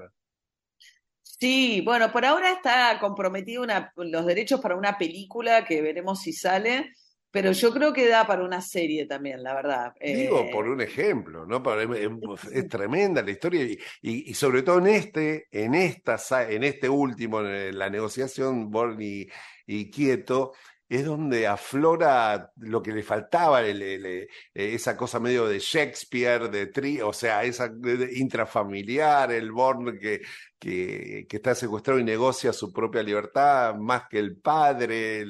[1.40, 3.66] Sí, bueno, por ahora está comprometido
[3.96, 6.94] los derechos para una película que veremos si sale,
[7.30, 9.94] pero yo creo que da para una serie también, la verdad.
[10.02, 11.64] Digo, eh, por un ejemplo, ¿no?
[11.94, 13.68] Es, tremenda la historia
[14.02, 16.18] y, sobre todo en este, en esta,
[16.50, 20.54] en este último, en la negociación Born y Quieto,
[20.90, 27.02] es donde aflora lo que le faltaba, eh, esa cosa medio de Shakespeare, de tri,
[27.02, 27.70] o sea, esa
[28.16, 30.22] intrafamiliar, el Born que,
[30.58, 35.26] que, está secuestrado y negocia su propia libertad más que el padre,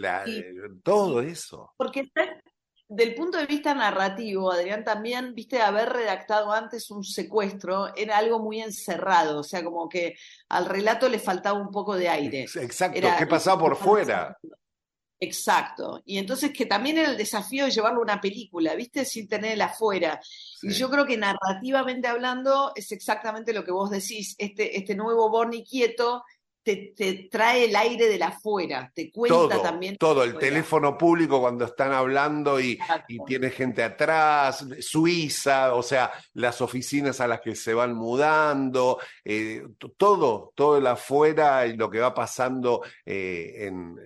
[0.83, 1.73] todo eso.
[1.75, 2.11] Porque
[2.89, 8.39] del punto de vista narrativo, Adrián, también, viste, haber redactado antes un secuestro era algo
[8.39, 10.15] muy encerrado, o sea, como que
[10.49, 12.43] al relato le faltaba un poco de aire.
[12.43, 14.37] Exacto, ¿qué pasaba por fuera?
[15.19, 16.01] Exacto.
[16.05, 19.03] Y entonces que también era el desafío de llevarlo a una película, ¿viste?
[19.03, 20.19] Sin tenerla afuera.
[20.61, 24.35] Y yo creo que narrativamente hablando es exactamente lo que vos decís.
[24.37, 26.23] Este, este nuevo Borny quieto
[26.75, 29.97] te, trae el aire de la afuera, te cuenta también.
[29.97, 32.77] Todo, el teléfono público cuando están hablando y,
[33.25, 39.63] tiene gente atrás, Suiza, o sea, las oficinas a las que se van mudando, eh,
[39.97, 43.97] todo, todo el afuera y lo que va pasando eh, en,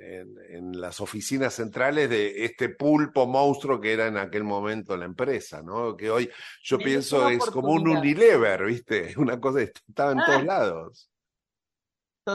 [0.73, 5.95] las oficinas centrales de este pulpo monstruo que era en aquel momento la empresa, ¿no?
[5.95, 6.29] Que hoy
[6.63, 9.13] yo pienso es como un Unilever, ¿viste?
[9.17, 10.43] Una cosa que estaba en todos ah.
[10.43, 11.10] lados.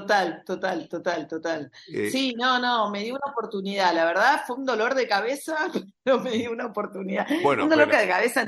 [0.01, 1.71] Total, total, total, total.
[1.89, 3.95] Eh, sí, no, no, me dio una oportunidad.
[3.95, 5.57] La verdad fue un dolor de cabeza,
[6.03, 7.27] pero me dio una oportunidad.
[7.43, 8.45] Bueno, un dolor de cabeza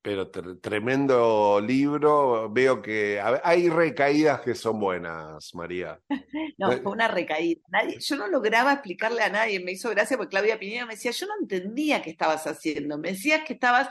[0.00, 2.48] Pero tremendo libro.
[2.52, 5.98] Veo que hay recaídas que son buenas, María.
[6.58, 7.60] no, fue una recaída.
[7.66, 9.58] Nadie, yo no lograba explicarle a nadie.
[9.58, 12.96] Me hizo gracia porque Claudia Pineda me decía, yo no entendía qué estabas haciendo.
[12.96, 13.88] Me decías que estabas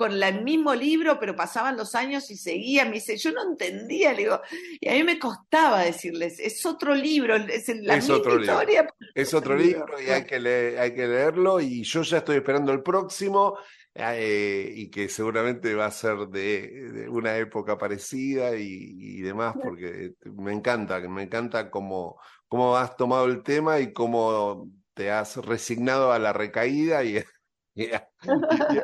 [0.00, 2.86] con el mismo libro, pero pasaban los años y seguía.
[2.86, 4.40] Me dice, yo no entendía, le digo,
[4.80, 8.88] y a mí me costaba decirles, es otro libro, es la misma historia.
[9.14, 10.36] Es otro libro y hay que,
[10.78, 13.58] hay que leerlo y yo ya estoy esperando el próximo.
[13.94, 20.52] Eh, y que seguramente va a ser de, una época parecida y, demás, porque me
[20.52, 26.18] encanta, me encanta cómo, cómo has tomado el tema y cómo te has resignado a
[26.18, 27.22] la recaída y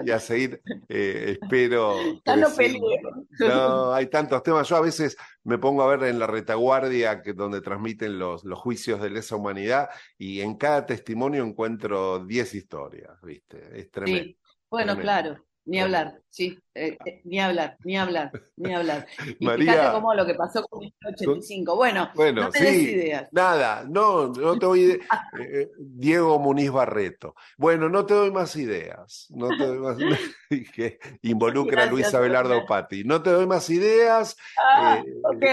[0.04, 1.96] y, a, seguir, eh, espero.
[3.38, 4.68] no, hay tantos temas.
[4.68, 8.58] Yo a veces me pongo a ver en la retaguardia que donde transmiten los, los
[8.58, 9.88] juicios de lesa humanidad
[10.18, 13.78] y en cada testimonio encuentro 10 historias, ¿viste?
[13.78, 14.36] Es tremendo.
[14.70, 15.45] Bueno, claro.
[15.66, 19.04] Ni hablar, sí, eh, eh, ni hablar, ni hablar, ni hablar.
[19.40, 21.74] Y fíjate cómo lo que pasó con el 85.
[21.74, 23.28] Bueno, bueno no te sí, ideas.
[23.32, 25.00] Nada, no, no te doy
[25.40, 27.34] eh, Diego Muniz Barreto.
[27.58, 29.26] Bueno, no te doy más ideas.
[29.30, 29.96] No te doy más
[30.72, 33.02] que involucra a Luis Abelardo Patti.
[33.02, 34.36] No te doy más ideas.
[34.72, 35.44] Ah, ok.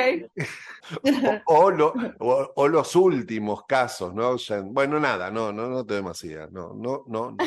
[1.46, 4.36] o, o, los últimos casos, ¿no?
[4.66, 6.52] bueno, nada, no, no, no te doy más ideas.
[6.52, 7.32] No, no, no.
[7.32, 7.38] no.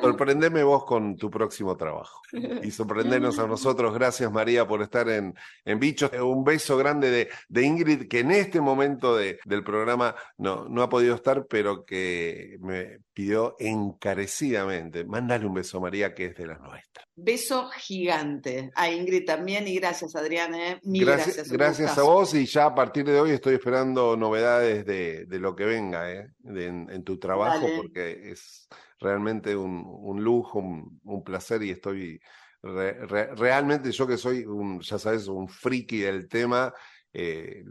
[0.00, 2.20] Sorprendeme vos con tu próximo trabajo.
[2.62, 3.94] Y sorprendernos a nosotros.
[3.94, 5.34] Gracias, María, por estar en,
[5.64, 6.10] en Bichos.
[6.12, 10.82] Un beso grande de, de Ingrid, que en este momento de, del programa no, no
[10.82, 15.04] ha podido estar, pero que me pidió encarecidamente.
[15.04, 17.06] Mándale un beso, María, que es de las nuestras.
[17.14, 20.54] Beso gigante a Ingrid también y gracias, Adrián.
[20.54, 20.78] ¿eh?
[20.82, 21.50] Mil gracias.
[21.50, 25.56] Gracias, a vos y ya a partir de hoy estoy esperando novedades de, de lo
[25.56, 26.28] que venga ¿eh?
[26.44, 28.68] en, tu trabajo, porque es
[28.98, 32.20] realmente un, un lujo, un, placer y estoy
[32.62, 36.72] realmente yo que soy, un, ya sabes, un friki del tema,
[37.12, 37.64] eh,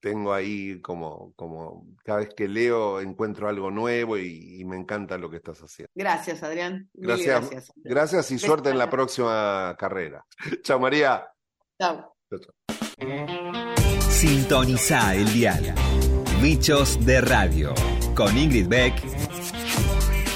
[0.00, 5.30] tengo ahí como, como cada vez que leo encuentro algo nuevo y, me encanta lo
[5.30, 5.90] que estás haciendo.
[5.94, 6.88] Gracias, Adrián.
[6.94, 7.72] Gracias.
[7.76, 10.24] Gracias, y suerte en la próxima carrera.
[10.62, 11.26] Chao, María.
[11.80, 12.16] Chao.
[14.08, 15.74] Sintoniza el diario.
[16.40, 17.74] Bichos de Radio
[18.16, 18.94] con Ingrid Beck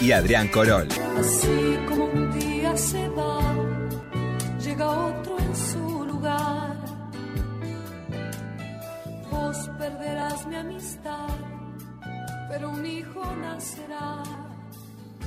[0.01, 0.89] y Adrián Corol.
[1.19, 3.41] Así como un día se va,
[4.63, 6.77] llega otro en su lugar.
[9.31, 11.29] Vos perderás mi amistad,
[12.49, 14.23] pero un hijo nacerá.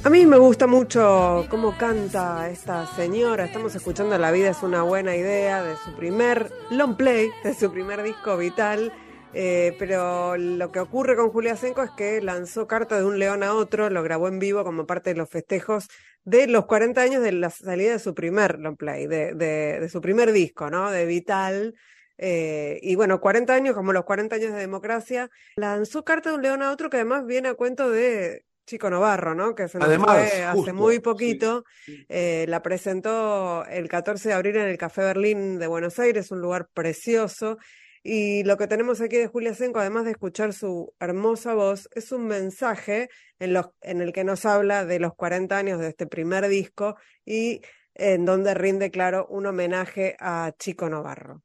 [0.02, 3.46] A mí me gusta mucho cómo canta esta señora.
[3.46, 7.70] Estamos escuchando La vida es una buena idea de su primer long play, de su
[7.72, 8.94] primer disco vital.
[9.34, 13.44] Eh, pero lo que ocurre con Julia Senko es que lanzó Carta de un león
[13.44, 15.88] a otro, lo grabó en vivo como parte de los festejos
[16.24, 20.02] de los 40 años de la salida de su primer long play, de, de, su
[20.02, 20.92] primer disco, ¿no?
[20.92, 21.76] De Vital.
[22.18, 26.42] Eh, y bueno, 40 años, como los 40 años de democracia, lanzó Carta de un
[26.42, 29.56] león a otro que además viene a cuento de Chico Novarro, ¿no?
[29.56, 31.64] Que se nos fue hace muy poquito.
[32.08, 36.42] Eh, la presentó el 14 de abril en el Café Berlín de Buenos Aires, un
[36.42, 37.58] lugar precioso.
[38.04, 42.12] Y lo que tenemos aquí de Julia Senco, además de escuchar su hermosa voz, es
[42.12, 46.48] un mensaje en, en el que nos habla de los 40 años de este primer
[46.48, 46.96] disco
[47.26, 47.62] y
[47.96, 51.44] en donde rinde, claro, un homenaje a Chico Novarro.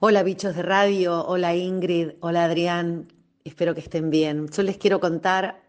[0.00, 3.12] Hola bichos de radio, hola Ingrid, hola Adrián,
[3.44, 4.48] espero que estén bien.
[4.48, 5.62] Yo les quiero contar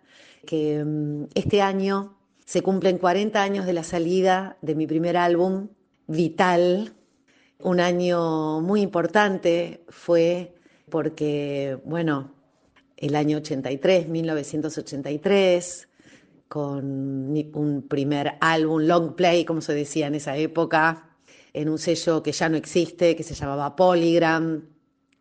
[0.45, 5.69] que mm, este año se cumplen 40 años de la salida de mi primer álbum,
[6.07, 6.95] Vital,
[7.59, 10.55] un año muy importante fue
[10.89, 12.33] porque, bueno,
[12.97, 15.87] el año 83, 1983,
[16.47, 21.09] con un primer álbum, long play, como se decía en esa época,
[21.53, 24.63] en un sello que ya no existe, que se llamaba Polygram,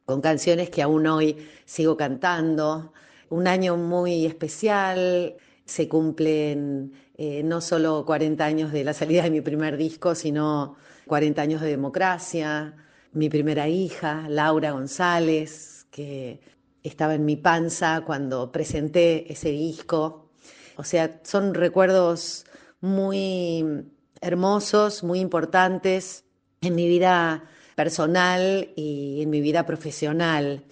[0.05, 2.93] con canciones que aún hoy sigo cantando.
[3.31, 9.31] Un año muy especial, se cumplen eh, no solo 40 años de la salida de
[9.31, 10.77] mi primer disco, sino
[11.09, 12.77] 40 años de democracia,
[13.13, 16.41] mi primera hija, Laura González, que
[16.85, 20.31] estaba en mi panza cuando presenté ese disco.
[20.77, 22.45] O sea, son recuerdos
[22.81, 23.85] muy
[24.21, 26.25] hermosos, muy importantes
[26.61, 27.45] en mi vida
[27.75, 30.65] personal y en mi vida profesional.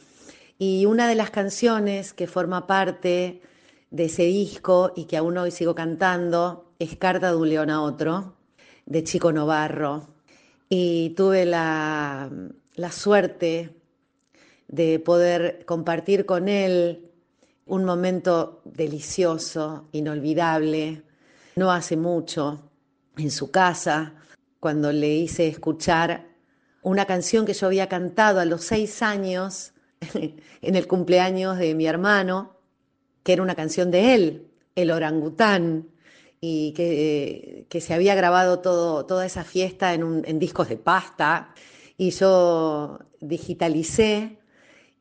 [0.59, 3.43] Y una de las canciones que forma parte
[3.91, 7.83] de ese disco y que aún hoy sigo cantando es Carta de un león a
[7.83, 8.37] otro,
[8.85, 10.16] de Chico Novarro
[10.69, 12.31] y tuve la,
[12.91, 13.75] suerte
[14.69, 17.11] de poder compartir con él
[17.67, 21.03] un momento delicioso, inolvidable,
[21.57, 22.71] no hace mucho,
[23.17, 24.15] en su casa,
[24.61, 26.27] cuando le hice escuchar
[26.83, 29.73] una canción que yo había cantado a los seis años
[30.15, 32.57] en el cumpleaños de mi hermano,
[33.23, 35.89] que era una canción de él, El orangután,
[36.41, 41.55] y que, que, se había grabado todo, toda esa fiesta en, en, discos de pasta
[41.97, 44.39] y yo digitalicé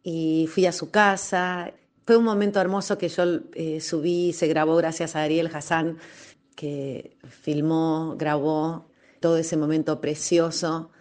[0.03, 1.73] y fui a su casa.
[2.05, 3.23] Fue un momento hermoso que yo
[3.53, 5.97] eh, subí, se grabó gracias a Ariel Hassan,
[6.55, 8.85] que filmó, grabó
[9.19, 10.91] todo ese momento precioso.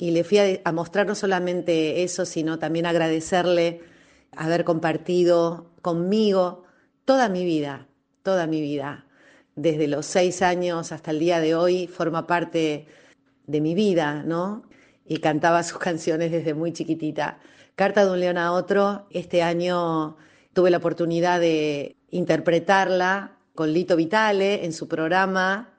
[0.00, 3.80] Y le fui a mostrar no solamente eso, sino también agradecerle
[4.32, 6.64] haber compartido conmigo
[7.04, 7.86] toda mi vida,
[8.22, 9.03] toda mi vida
[9.56, 12.86] desde los seis años hasta el día de hoy forma parte
[13.46, 14.64] de mi vida, ¿no?
[15.06, 17.38] Y cantaba sus canciones desde muy chiquitita.
[17.76, 20.16] Carta de un león a otro, este año
[20.52, 25.74] tuve la oportunidad de interpretarla con Lito Vitale en su programa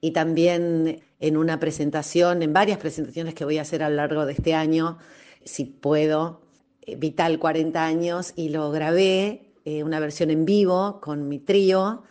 [0.00, 4.24] y también en una presentación, en varias presentaciones que voy a hacer a lo largo
[4.24, 4.98] de este año,
[5.44, 6.40] si puedo,
[6.82, 12.04] eh, Vital 40 años, y lo grabé, eh, una versión en vivo con mi trío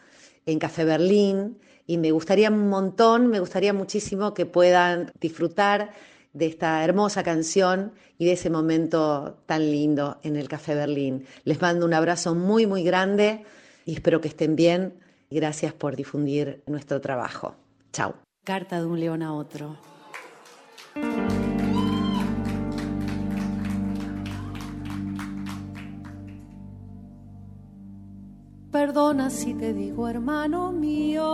[0.51, 5.91] en Café Berlín y me gustaría un montón, me gustaría muchísimo que puedan disfrutar
[6.33, 11.25] de esta hermosa canción y de ese momento tan lindo en el Café Berlín.
[11.43, 13.43] Les mando un abrazo muy, muy grande
[13.85, 14.99] y espero que estén bien.
[15.31, 17.55] Gracias por difundir nuestro trabajo.
[17.91, 18.15] Chao.
[18.43, 19.77] Carta de un león a otro.
[28.79, 31.27] Perdona si te digo, hermano mío,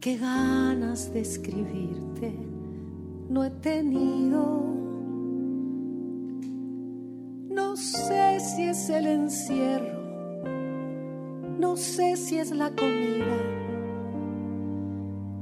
[0.00, 2.30] qué ganas de escribirte.
[3.30, 4.42] No he tenido.
[7.48, 9.98] No sé si es el encierro,
[11.58, 13.38] no sé si es la comida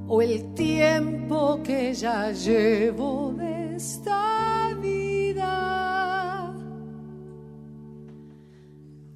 [0.06, 4.46] o el tiempo que ya llevo de estar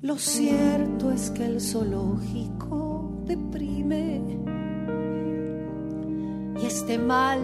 [0.02, 4.22] Lo cierto es que el zoológico deprime
[6.58, 7.40] y este mal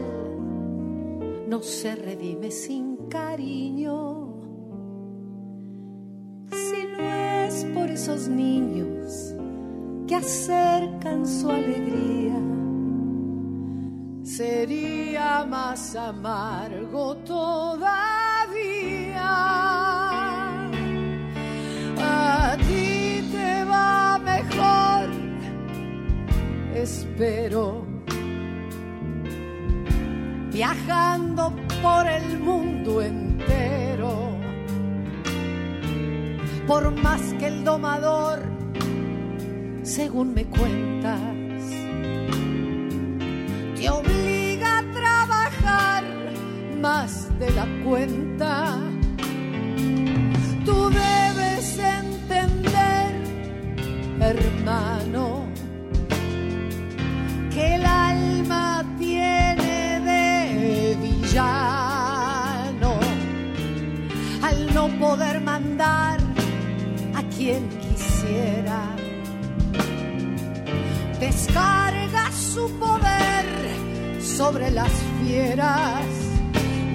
[1.48, 4.32] no se redime sin cariño.
[6.50, 7.04] Si no
[7.44, 9.34] es por esos niños
[10.08, 12.40] que acercan su alegría,
[14.22, 18.15] sería más amargo todavía
[26.86, 27.84] espero.
[30.52, 34.36] Viajando por el mundo entero.
[36.66, 38.38] Por más que el domador,
[39.82, 41.20] según me cuentas,
[43.76, 46.04] te obliga a trabajar
[46.80, 48.85] más de la cuenta.
[67.46, 68.80] Quien quisiera.
[71.20, 73.46] Descarga su poder
[74.20, 74.90] sobre las
[75.20, 76.06] fieras,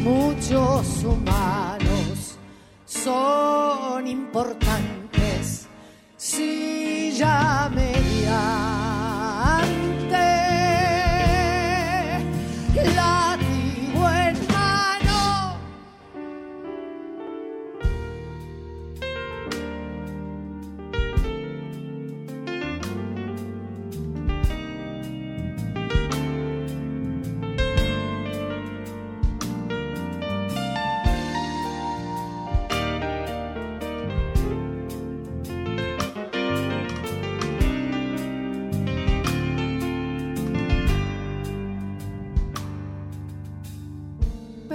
[0.01, 2.37] muchos humanos
[2.85, 5.67] son importantes
[6.17, 7.60] si ya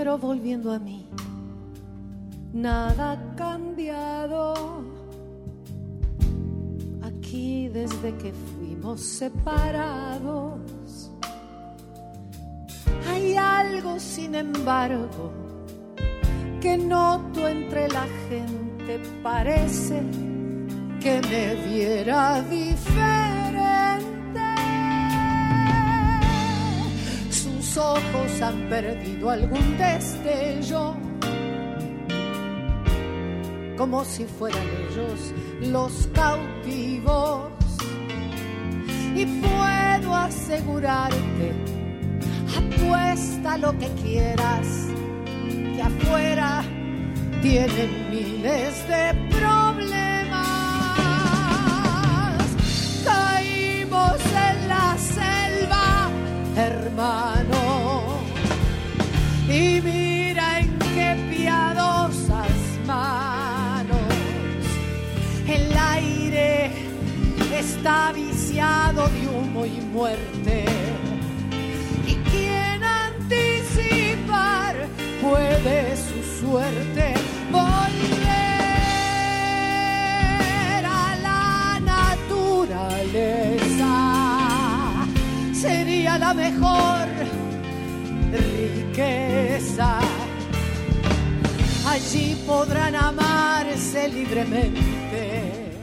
[0.06, 1.04] Pero volviendo a mí,
[2.52, 4.84] nada ha cambiado
[7.02, 11.10] aquí desde que fuimos separados.
[13.08, 15.32] Hay algo, sin embargo,
[16.60, 20.04] que noto entre la gente, parece
[21.00, 23.35] que me viera diferente.
[27.78, 30.96] Ojos han perdido algún destello,
[33.76, 37.50] como si fueran ellos los cautivos.
[39.14, 41.52] Y puedo asegurarte,
[42.56, 44.66] apuesta lo que quieras,
[45.74, 46.64] que afuera
[47.42, 50.46] tienen miles de problemas.
[53.04, 54.20] Caímos
[54.50, 56.08] en la selva,
[56.56, 57.35] hermano,
[59.56, 62.50] y mira en qué piadosas
[62.86, 63.96] manos
[65.48, 66.70] el aire
[67.58, 70.66] está viciado de humo y muerte.
[72.06, 74.74] Y quien anticipar
[75.22, 77.14] puede su suerte
[77.50, 78.34] volver
[80.84, 82.66] a la naturaleza.
[85.54, 87.05] Sería la mejor
[91.86, 95.76] Allí podrán amarse libremente.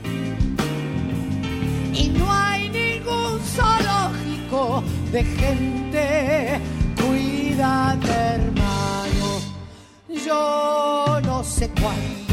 [1.94, 6.60] Y no hay ningún zoológico de gente.
[7.00, 9.40] Cuídate, hermano.
[10.26, 12.23] Yo no sé cuándo,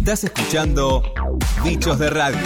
[0.00, 1.02] Estás escuchando
[1.64, 2.40] Bichos de Radio.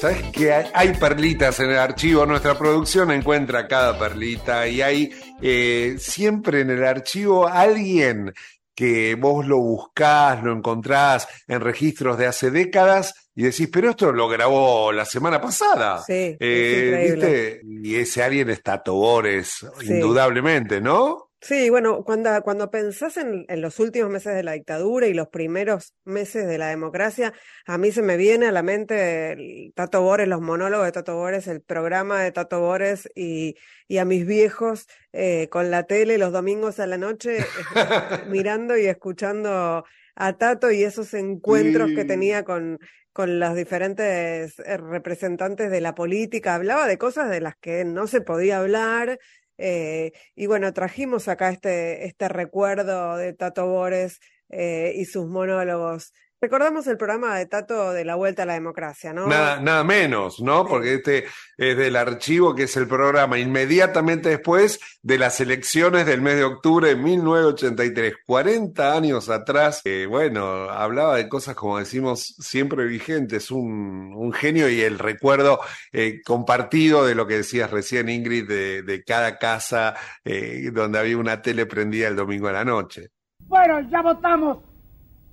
[0.00, 2.26] ¿Sabes que hay, hay perlitas en el archivo?
[2.26, 5.10] Nuestra producción encuentra cada perlita y hay
[5.40, 8.32] eh, siempre en el archivo alguien
[8.74, 14.10] que vos lo buscás, lo encontrás en registros de hace décadas y decís, pero esto
[14.12, 16.02] lo grabó la semana pasada.
[16.04, 17.10] Sí, Eh.
[17.12, 17.60] ¿viste?
[17.64, 19.86] Y ese alguien es Tato Bores, Sí.
[19.86, 21.28] indudablemente, ¿no?
[21.44, 25.26] Sí, bueno, cuando, cuando pensás en, en los últimos meses de la dictadura y los
[25.26, 27.32] primeros meses de la democracia,
[27.66, 31.16] a mí se me viene a la mente el Tato Bores, los monólogos de Tato
[31.16, 33.56] Bores, el programa de Tato Bores y,
[33.88, 37.44] y a mis viejos eh, con la tele los domingos a la noche eh,
[38.28, 39.84] mirando y escuchando
[40.14, 42.78] a Tato y esos encuentros que tenía con,
[43.12, 46.54] con los diferentes eh, representantes de la política.
[46.54, 49.18] Hablaba de cosas de las que no se podía hablar.
[49.62, 56.12] Eh, y bueno, trajimos acá este, este recuerdo de Tato Bores eh, y sus monólogos.
[56.42, 59.28] Recordamos el programa de Tato de la Vuelta a la Democracia, ¿no?
[59.28, 60.66] Nada, nada menos, ¿no?
[60.66, 61.26] Porque este
[61.56, 66.42] es del archivo, que es el programa inmediatamente después de las elecciones del mes de
[66.42, 69.82] octubre de 1983, 40 años atrás.
[69.84, 75.60] Eh, bueno, hablaba de cosas, como decimos, siempre vigentes, un, un genio y el recuerdo
[75.92, 81.18] eh, compartido de lo que decías recién, Ingrid, de, de cada casa eh, donde había
[81.18, 83.10] una tele prendida el domingo a la noche.
[83.46, 84.71] Bueno, ya votamos.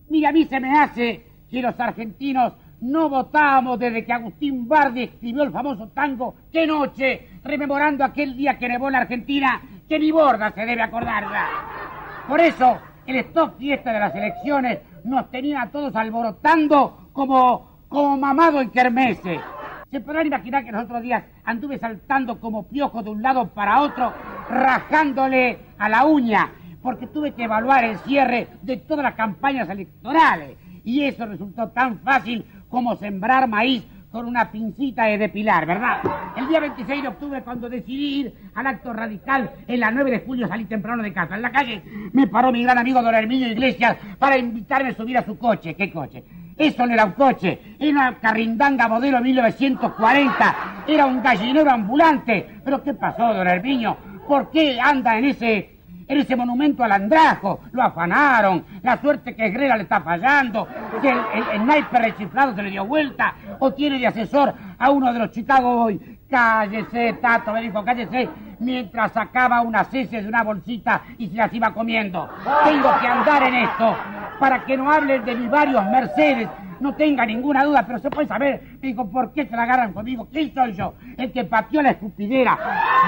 [0.09, 5.03] Mira, a mí se me hace que los argentinos no votábamos desde que Agustín Bardi
[5.03, 7.27] escribió el famoso tango ¡Qué noche!
[7.43, 11.47] rememorando aquel día que nevó la Argentina, que ni borda se debe acordarla.
[12.27, 18.17] Por eso, el stop fiesta de las elecciones nos tenía a todos alborotando como, como
[18.17, 19.39] mamado en kermese.
[19.91, 23.81] Se podrán imaginar que los otros días anduve saltando como piojo de un lado para
[23.81, 24.13] otro,
[24.49, 26.51] rajándole a la uña,
[26.89, 30.57] porque tuve que evaluar el cierre de todas las campañas electorales.
[30.83, 36.01] Y eso resultó tan fácil como sembrar maíz con una pincita de depilar, ¿verdad?
[36.35, 40.19] El día 26 de octubre, cuando decidí ir al acto radical, en la 9 de
[40.21, 41.35] julio salí temprano de casa.
[41.35, 45.19] En la calle me paró mi gran amigo don Herminio Iglesias para invitarme a subir
[45.19, 45.75] a su coche.
[45.75, 46.23] ¿Qué coche?
[46.57, 50.55] Eso no era un coche, era una carrindanga modelo 1940.
[50.87, 52.47] Era un gallinero ambulante.
[52.65, 53.95] ¿Pero qué pasó, don Herminio?
[54.27, 55.78] ¿Por qué anda en ese
[56.09, 57.61] en ese monumento al andrajo.
[57.71, 58.65] Lo afanaron.
[58.81, 60.67] La suerte que Herrera le está fallando.
[61.01, 61.19] Que el,
[61.53, 63.35] el, sniper rechiflado se le dio vuelta.
[63.59, 66.01] O tiene de asesor a uno de los Chicago Boys.
[66.29, 68.27] Cállese, Tato, me dijo, cállese.
[68.59, 72.27] Mientras sacaba unas heces de una bolsita y se las iba comiendo.
[72.65, 73.95] Tengo que andar en esto
[74.39, 76.49] para que no hablen de mis varios Mercedes
[76.79, 80.29] no tenga ninguna duda, pero se puede saber, digo, ¿por qué se la agarran conmigo?
[80.31, 80.93] ¿Quién soy yo?
[81.17, 82.57] El que pateó la escupidera.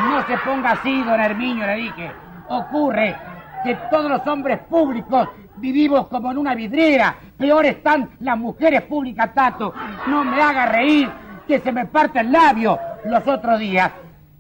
[0.10, 2.12] No se ponga así, don Hermiño, le dije
[2.52, 3.16] ocurre
[3.64, 7.16] que todos los hombres públicos vivimos como en una vidriera.
[7.38, 9.74] Peor están las mujeres públicas, Tato.
[10.08, 11.10] No me haga reír,
[11.48, 12.78] que se me parte el labio.
[13.06, 13.92] Los otros días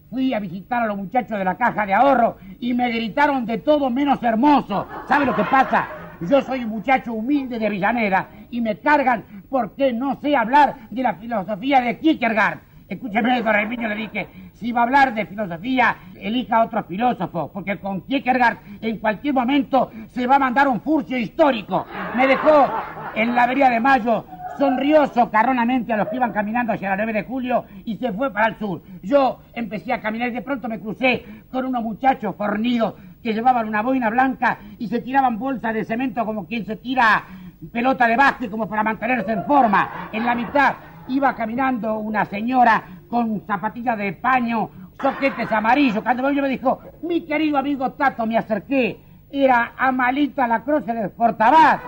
[0.10, 3.60] fui a visitar a los muchachos de la caja de ahorro y me gritaron de
[3.60, 4.88] todo menos hermoso.
[5.08, 5.88] ¿Sabe lo que pasa?
[6.22, 11.02] Yo soy un muchacho humilde de Villanera y me cargan porque no sé hablar de
[11.02, 12.60] la filosofía de Kierkegaard.
[12.92, 17.80] Escúcheme, don Herminio, le dije, si va a hablar de filosofía, elija otro filósofo, porque
[17.80, 21.86] con Kierkegaard en cualquier momento se va a mandar un furcio histórico.
[22.18, 22.70] Me dejó
[23.16, 24.26] en la avería de Mayo,
[24.60, 28.30] sonrió socarronamente a los que iban caminando hacia la 9 de julio y se fue
[28.34, 28.82] para el sur.
[29.02, 33.70] Yo empecé a caminar y de pronto me crucé con unos muchachos fornidos que llevaban
[33.70, 37.24] una boina blanca y se tiraban bolsas de cemento como quien se tira
[37.72, 40.10] pelota de básquet como para mantenerse en forma.
[40.12, 40.74] En la mitad
[41.12, 44.70] iba caminando una señora con zapatillas de paño,
[45.02, 46.02] soquetes amarillos.
[46.02, 49.00] Cuando yo me dijo, mi querido amigo Tato, me acerqué.
[49.30, 51.80] Era Amalita la Cruz del Portabat.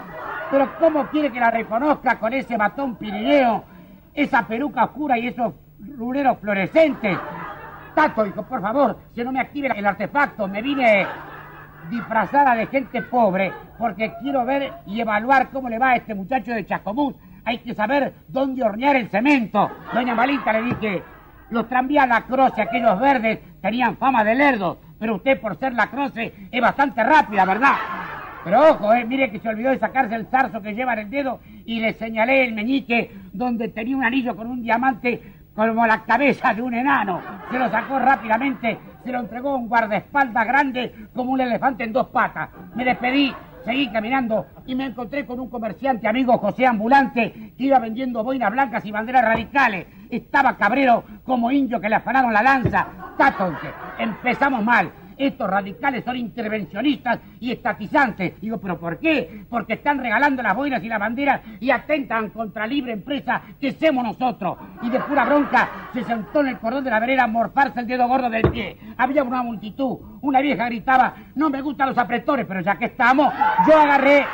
[0.52, 3.64] Pero ¿cómo quiere que la reconozca con ese batón pirineo,
[4.14, 5.54] esa peluca oscura y esos
[5.98, 7.18] ruleros fluorescentes?
[7.96, 11.08] Tato, dijo, por favor, si no me active el artefacto, me vine
[11.90, 16.52] disfrazada de gente pobre porque quiero ver y evaluar cómo le va a este muchacho
[16.52, 17.16] de Chascomús
[17.46, 19.70] hay que saber dónde hornear el cemento.
[19.94, 21.04] Doña Malita le dije,
[21.50, 26.62] los tranvías Lacroce, aquellos verdes, tenían fama de lerdo, pero usted por ser Lacroce es
[26.62, 27.76] bastante rápida, ¿verdad?
[28.44, 31.10] Pero ojo, eh, mire que se olvidó de sacarse el zarzo que lleva en el
[31.10, 35.22] dedo y le señalé el meñique donde tenía un anillo con un diamante
[35.56, 37.22] como la cabeza de un enano.
[37.52, 41.94] Se lo sacó rápidamente, se lo entregó a un guardaespaldas grande como un elefante en
[41.94, 42.50] dos patas.
[42.76, 43.34] Me despedí
[43.66, 48.52] Seguí caminando y me encontré con un comerciante amigo José Ambulante que iba vendiendo boinas
[48.52, 49.88] blancas y banderas radicales.
[50.10, 52.88] Estaba cabrero como indio que le afanaron la lanza.
[53.18, 53.68] Tatonte,
[54.00, 54.92] empezamos mal.
[55.18, 58.40] Estos radicales son intervencionistas y estatizantes.
[58.40, 59.46] Digo, ¿pero por qué?
[59.50, 64.04] Porque están regalando las boinas y las banderas y atentan contra libre empresa que somos
[64.04, 64.58] nosotros.
[64.82, 67.88] Y de pura bronca se sentó en el cordón de la vereda a morfarse el
[67.88, 68.78] dedo gordo del pie.
[68.98, 69.98] Había una multitud.
[70.22, 73.34] Una vieja gritaba, no me gustan los apretores, pero ya que estamos,
[73.68, 74.26] yo agarré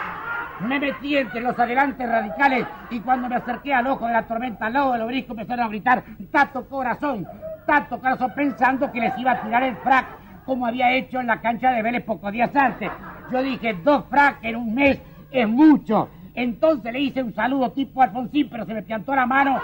[0.62, 4.66] me metí entre los adelantes radicales y cuando me acerqué al ojo de la tormenta
[4.66, 7.26] al lado del obelisco empezaron a gritar, Tato Corazón,
[7.66, 10.06] Tato Corazón, pensando que les iba a tirar el frac
[10.50, 12.90] como había hecho en la cancha de Vélez pocos días antes.
[13.32, 16.10] Yo dije, dos frac en un mes es mucho.
[16.34, 19.62] Entonces le hice un saludo tipo Alfonsín, pero se me piantó la mano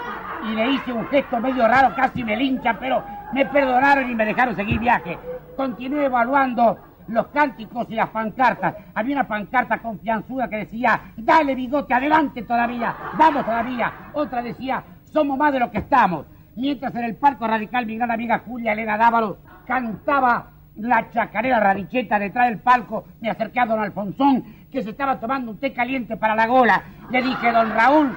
[0.48, 4.26] y le hice un gesto medio raro, casi me linchan, pero me perdonaron y me
[4.26, 5.18] dejaron seguir viaje.
[5.56, 6.78] Continué evaluando
[7.08, 8.76] los cánticos y las pancartas.
[8.94, 13.92] Había una pancarta confianzuda que decía, dale bigote, adelante todavía, vamos todavía.
[14.12, 16.26] Otra decía, somos más de lo que estamos.
[16.54, 22.18] Mientras en el Parco Radical mi gran amiga Julia Elena Dávalo cantaba la chacarera radicheta
[22.18, 26.16] detrás del palco, me acerqué a don Alfonsón, que se estaba tomando un té caliente
[26.16, 26.82] para la gola.
[27.10, 28.16] Le dije, don Raúl,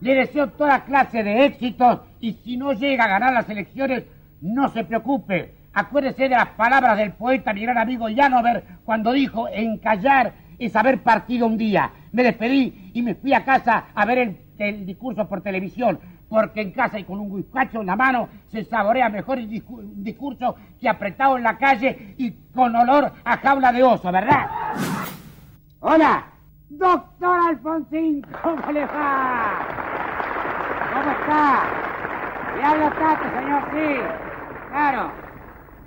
[0.00, 4.04] le deseo toda clase de éxitos y si no llega a ganar las elecciones,
[4.40, 5.54] no se preocupe.
[5.72, 11.02] Acuérdese de las palabras del poeta, mi gran amigo Janover, cuando dijo, encallar es haber
[11.02, 11.90] partido un día.
[12.12, 15.98] Me despedí y me fui a casa a ver el, el discurso por televisión
[16.28, 20.56] porque en casa y con un guiscacho en la mano se saborea mejor el discurso
[20.80, 24.46] que apretado en la calle y con olor a jaula de oso, ¿verdad?
[25.80, 26.24] Hola,
[26.70, 29.66] Doctor Alfonsín, ¿cómo le va?
[30.92, 31.62] ¿Cómo está?
[32.56, 34.00] Le habla Tato, señor, sí.
[34.70, 35.12] Claro.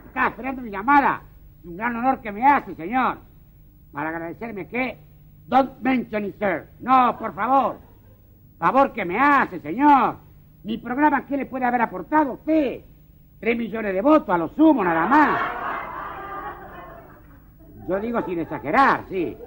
[0.06, 1.22] Está esperando mi llamada.
[1.60, 3.18] Es un gran honor que me hace, señor.
[3.92, 4.98] Para agradecerme que...
[5.48, 6.70] Don't mention it, sir.
[6.80, 7.80] No, por favor.
[8.60, 10.18] Favor que me hace, señor.
[10.68, 12.82] Mi programa, ¿qué le puede haber aportado a usted?
[13.39, 15.39] Tres millones de votos, a lo sumo, nada más.
[17.88, 19.38] Yo digo sin exagerar, sí.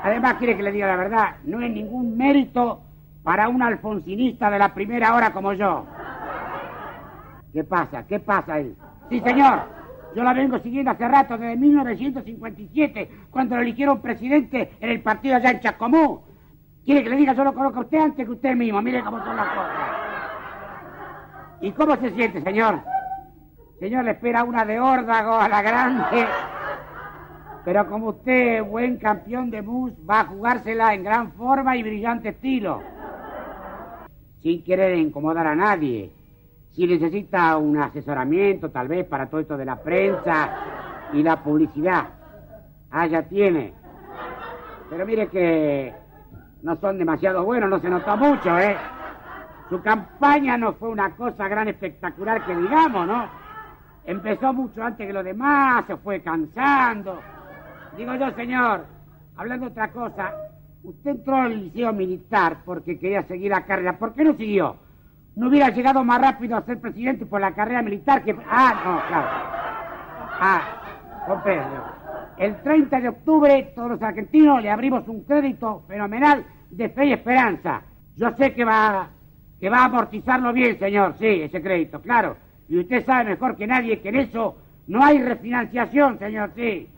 [0.00, 2.82] Además, quiere que le diga la verdad, no es ningún mérito
[3.24, 5.84] para un alfonsinista de la primera hora como yo.
[7.52, 8.06] ¿Qué pasa?
[8.06, 8.76] ¿Qué pasa ahí?
[9.10, 9.62] Sí, señor.
[10.14, 15.34] Yo la vengo siguiendo hace rato, desde 1957, cuando lo eligieron presidente en el partido
[15.34, 16.20] allá en Chacomú.
[16.84, 18.80] Quiere que le diga, yo lo conozco a usted antes que usted mismo.
[18.80, 19.97] Mire cómo son las cosas.
[21.60, 22.80] ¿Y cómo se siente, señor?
[23.80, 26.26] Señor, le espera una de órdago a la grande.
[27.64, 32.30] Pero como usted, buen campeón de mus, va a jugársela en gran forma y brillante
[32.30, 32.82] estilo.
[34.42, 36.12] Sin querer incomodar a nadie.
[36.72, 40.50] Si necesita un asesoramiento, tal vez, para todo esto de la prensa
[41.12, 42.06] y la publicidad.
[42.90, 43.72] Ah, ya tiene.
[44.88, 45.92] Pero mire que
[46.62, 48.76] no son demasiado buenos, no se notó mucho, ¿eh?
[49.68, 53.28] Su campaña no fue una cosa gran espectacular que digamos, ¿no?
[54.04, 57.20] Empezó mucho antes que los demás, se fue cansando.
[57.96, 58.86] Digo yo, señor,
[59.36, 60.32] hablando de otra cosa,
[60.82, 63.98] usted entró al liceo militar porque quería seguir la carrera.
[63.98, 64.76] ¿Por qué no siguió?
[65.36, 68.34] No hubiera llegado más rápido a ser presidente por la carrera militar que...
[68.48, 69.28] Ah, no, claro.
[70.40, 70.62] Ah,
[71.26, 71.84] comprendo.
[72.38, 77.12] El 30 de octubre, todos los argentinos le abrimos un crédito fenomenal de fe y
[77.12, 77.82] esperanza.
[78.16, 79.10] Yo sé que va,
[79.60, 82.36] que va a amortizarlo bien, señor, sí, ese crédito, claro.
[82.68, 84.56] Y usted sabe mejor que nadie que en eso
[84.86, 86.88] no hay refinanciación, señor, sí.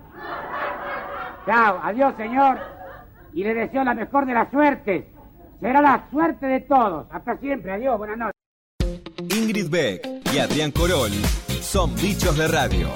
[1.47, 2.59] Chao, adiós, señor.
[3.33, 5.05] Y le deseo la mejor de las suertes.
[5.61, 7.07] Será la suerte de todos.
[7.11, 8.41] Hasta siempre, adiós, buenas noches.
[9.37, 11.13] Ingrid Beck y Adrián Corol
[11.61, 12.89] son bichos de radio.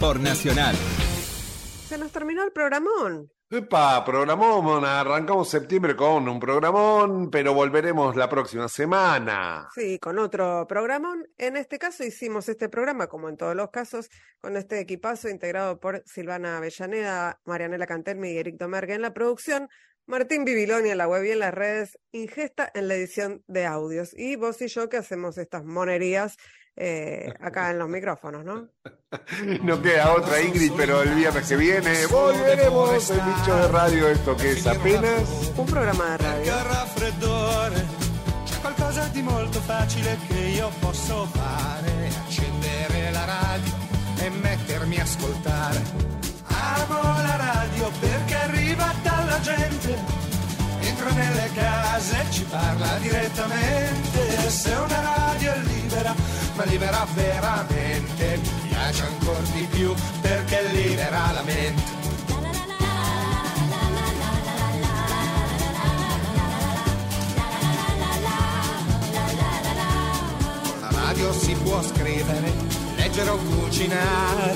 [0.00, 0.74] Por Nacional.
[0.74, 3.30] Se nos terminó el programón.
[3.54, 9.68] Epa, programón, arrancamos septiembre con un programón, pero volveremos la próxima semana.
[9.74, 11.28] Sí, con otro programón.
[11.36, 14.08] En este caso hicimos este programa, como en todos los casos,
[14.40, 19.68] con este equipazo integrado por Silvana Avellaneda, Marianela Cantelmi y Eric Domergue en la producción,
[20.06, 24.14] Martín Bibiloni en la web y en las redes, Ingesta en la edición de audios.
[24.16, 26.38] Y vos y yo que hacemos estas monerías
[26.76, 28.68] eh, acá en los micrófonos, ¿no?
[29.62, 34.36] No queda otra Ingrid, pero el viernes que viene volveremos el bicho de radio, esto
[34.36, 36.52] que es apenas un programa de radio.
[38.44, 43.72] C'è qualcosa di molto facile che io posso fare, accendere la radio
[44.18, 45.82] e mettermi a ascoltare.
[46.44, 49.98] Amo la radio perché arriva dalla gente,
[50.80, 56.14] entra nelle case, ci parla direttamente, se una radio è libera,
[56.56, 62.00] ma libera veramente, mi piace ancora di più perché libera la mente.
[70.80, 72.52] La radio si può scrivere,
[72.96, 74.54] leggere o cucinare,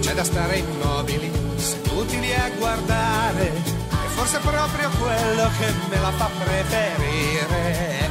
[0.00, 3.46] c'è da stare immobili, seduti lì a guardare.
[3.46, 8.07] E forse proprio quello che me la fa preferire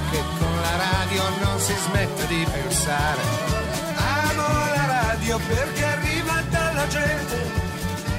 [1.07, 3.21] radio non si smette di pensare.
[3.95, 7.35] Amo la radio perché arriva dalla gente,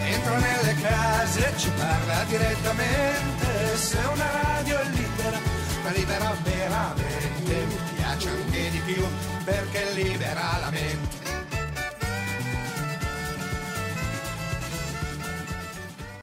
[0.05, 3.77] entra nelle case e ci parla direttamente.
[3.77, 5.39] Se una radio è libera,
[5.83, 9.05] ma libera veramente, mi piace anche di più
[9.45, 11.28] perché libera la mente.